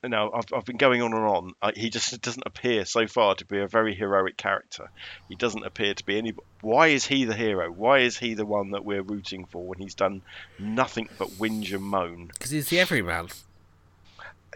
you 0.04 0.10
know 0.10 0.30
I've, 0.32 0.46
I've 0.54 0.66
been 0.66 0.78
going 0.78 1.02
on 1.02 1.14
and 1.14 1.24
on 1.26 1.52
uh, 1.62 1.72
he 1.76 1.90
just 1.90 2.22
doesn't 2.22 2.44
appear 2.46 2.86
so 2.86 3.08
far 3.08 3.34
to 3.36 3.46
be 3.46 3.58
a 3.60 3.68
very 3.68 3.96
heroic 3.96 4.38
character 4.38 4.92
he 5.28 5.36
doesn't 5.36 5.66
appear 5.66 5.96
to 5.96 6.06
be 6.06 6.20
any 6.20 6.34
why 6.62 6.90
is 6.90 7.06
he 7.08 7.26
the 7.26 7.34
hero 7.34 7.72
why 7.72 8.00
is 8.00 8.16
he 8.16 8.36
the 8.36 8.46
one 8.46 8.72
that 8.72 8.86
we're 8.86 9.02
rooting 9.02 9.46
for 9.46 9.64
when 9.66 9.80
he's 9.80 9.96
done 9.96 10.22
nothing 10.60 11.10
but 11.18 11.30
whinge 11.40 11.74
and 11.74 11.84
moan 11.84 12.28
Because 12.28 12.52
he's 12.52 12.70
the 12.70 12.80
everyman. 12.80 13.30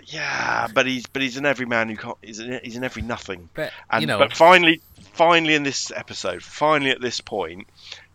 yeah, 0.05 0.67
but 0.73 0.85
he's 0.85 1.05
but 1.07 1.21
he's 1.21 1.37
an 1.37 1.45
everyman 1.45 1.89
who 1.89 1.95
can't. 1.95 2.17
He's 2.21 2.39
an, 2.39 2.59
he's 2.63 2.75
an 2.75 2.83
every 2.83 3.01
nothing. 3.01 3.49
But 3.53 3.71
And 3.89 4.01
you 4.01 4.07
know, 4.07 4.17
but 4.19 4.33
finally, 4.35 4.81
finally 5.13 5.53
in 5.53 5.63
this 5.63 5.91
episode, 5.95 6.43
finally 6.43 6.91
at 6.91 7.01
this 7.01 7.21
point, 7.21 7.67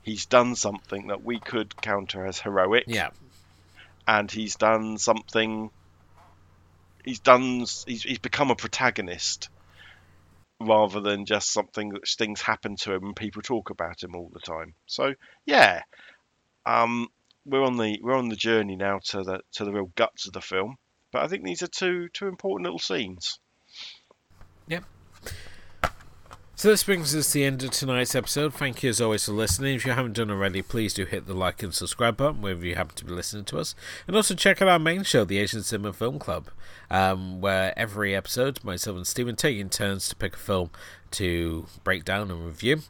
he's 0.03 0.27
done 0.27 0.57
something 0.57 1.09
that 1.09 1.23
we 1.23 1.38
could 1.38 1.77
counter 1.81 2.27
as 2.27 2.40
heroic. 2.40 2.85
yeah, 2.87 3.11
and 4.07 4.31
he's 4.31 4.57
done 4.57 4.99
something. 4.99 5.71
He's 7.05 7.21
done. 7.21 7.61
He's 7.61 8.03
he's 8.03 8.19
become 8.19 8.51
a 8.51 8.57
protagonist 8.57 9.49
rather 10.61 11.01
than 11.01 11.27
just 11.27 11.53
something 11.53 11.90
that 11.90 12.09
things 12.09 12.40
happen 12.40 12.77
to 12.77 12.95
him 12.95 13.05
and 13.05 13.16
people 13.16 13.42
talk 13.42 13.71
about 13.71 14.03
him 14.03 14.16
all 14.16 14.31
the 14.33 14.40
time. 14.40 14.75
So 14.87 15.14
yeah, 15.45 15.83
um, 16.64 17.09
we're 17.45 17.64
on 17.64 17.77
the 17.77 17.99
we're 18.03 18.16
on 18.16 18.29
the 18.29 18.37
journey 18.37 18.77
now 18.77 19.01
to 19.11 19.23
the 19.23 19.40
to 19.53 19.64
the 19.64 19.73
real 19.73 19.90
guts 19.95 20.27
of 20.27 20.33
the 20.33 20.40
film. 20.40 20.77
But 21.12 21.23
I 21.23 21.29
think 21.29 21.45
these 21.45 21.62
are 21.62 21.69
two 21.69 22.09
two 22.12 22.27
important 22.27 22.64
little 22.64 22.79
scenes. 22.79 23.38
So 26.59 26.71
this 26.71 26.85
brings 26.85 27.14
us 27.14 27.27
to 27.27 27.35
the 27.35 27.45
end 27.45 27.62
of 27.64 27.71
tonight's 27.73 28.14
episode. 28.14 28.55
Thank 28.55 28.83
you 28.83 28.88
as 28.88 28.99
always 28.99 29.27
for 29.27 29.33
listening. 29.33 29.75
If 29.75 29.85
you 29.85 29.92
haven't 29.92 30.14
done 30.14 30.31
already, 30.31 30.62
please 30.62 30.95
do 30.95 31.05
hit 31.05 31.27
the 31.27 31.35
like 31.35 31.62
and 31.62 31.75
subscribe 31.75 32.16
button 32.16 32.40
wherever 32.40 32.64
you 32.64 32.77
happen 32.77 32.97
to 32.97 33.05
be 33.05 33.12
listening 33.12 33.45
to 33.45 33.59
us. 33.59 33.75
And 34.07 34.16
also 34.16 34.35
check 34.35 34.62
out 34.62 34.69
our 34.69 34.79
main 34.79 35.03
show, 35.03 35.27
the 35.27 35.37
Asian 35.37 35.62
Cinema 35.62 35.92
Film 35.92 36.19
Club, 36.19 36.49
um, 36.90 37.42
where 37.42 37.79
every 37.79 38.16
episode, 38.16 38.64
myself 38.64 38.97
and 38.97 39.07
Stephen 39.07 39.37
take 39.37 39.59
in 39.59 39.69
turns 39.69 40.09
to 40.09 40.16
pick 40.16 40.35
a 40.35 40.38
film 40.38 40.71
to 41.11 41.66
break 41.85 42.07
down 42.07 42.31
and 42.31 42.47
review. 42.47 42.81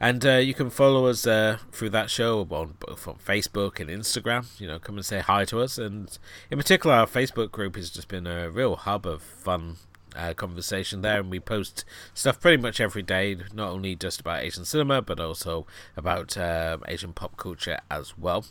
And 0.00 0.26
uh, 0.26 0.38
you 0.38 0.52
can 0.52 0.68
follow 0.68 1.06
us 1.06 1.28
uh, 1.28 1.58
through 1.70 1.90
that 1.90 2.10
show 2.10 2.40
on 2.40 2.74
both 2.80 3.06
on 3.06 3.18
Facebook 3.24 3.78
and 3.78 3.88
Instagram. 3.88 4.60
You 4.60 4.66
know, 4.66 4.80
come 4.80 4.96
and 4.96 5.06
say 5.06 5.20
hi 5.20 5.44
to 5.44 5.60
us. 5.60 5.78
And 5.78 6.18
in 6.50 6.58
particular, 6.58 6.96
our 6.96 7.06
Facebook 7.06 7.52
group 7.52 7.76
has 7.76 7.88
just 7.88 8.08
been 8.08 8.26
a 8.26 8.50
real 8.50 8.74
hub 8.74 9.06
of 9.06 9.22
fun 9.22 9.76
uh, 10.16 10.32
conversation 10.34 11.02
there, 11.02 11.20
and 11.20 11.30
we 11.30 11.38
post 11.40 11.84
stuff 12.14 12.40
pretty 12.40 12.60
much 12.60 12.80
every 12.80 13.02
day, 13.02 13.36
not 13.52 13.70
only 13.70 13.94
just 13.96 14.20
about 14.20 14.42
Asian 14.42 14.64
cinema, 14.64 15.02
but 15.02 15.20
also 15.20 15.66
about 15.96 16.36
um 16.36 16.82
Asian 16.88 17.12
pop 17.12 17.36
culture 17.36 17.78
as 17.90 18.16
well. 18.18 18.44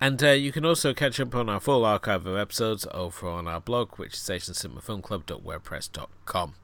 And 0.00 0.22
uh, 0.22 0.30
you 0.32 0.52
can 0.52 0.64
also 0.66 0.92
catch 0.92 1.18
up 1.20 1.34
on 1.34 1.48
our 1.48 1.58
full 1.58 1.86
archive 1.86 2.26
of 2.26 2.36
episodes 2.36 2.86
over 2.92 3.28
on 3.28 3.48
our 3.48 3.60
blog, 3.62 3.94
which 3.96 4.12
is 4.14 4.20
asiancinemafilmclub.wordpress.com. 4.20 6.54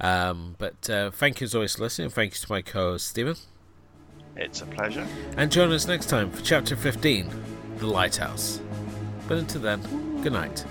Um, 0.00 0.56
but 0.58 0.90
uh, 0.90 1.10
thank 1.12 1.40
you 1.40 1.44
as 1.44 1.54
always 1.54 1.76
for 1.76 1.82
listening. 1.82 2.10
Thank 2.10 2.32
you 2.34 2.38
to 2.40 2.50
my 2.52 2.60
co-host 2.62 3.06
Stephen, 3.06 3.36
It's 4.36 4.62
a 4.62 4.66
pleasure. 4.66 5.06
and 5.36 5.52
join 5.52 5.70
us 5.70 5.86
next 5.86 6.06
time 6.06 6.28
for 6.32 6.42
Chapter 6.42 6.74
15, 6.74 7.30
The 7.78 7.86
Lighthouse. 7.86 8.60
But 9.28 9.38
until 9.38 9.60
then, 9.60 9.80
good 10.22 10.32
night. 10.32 10.64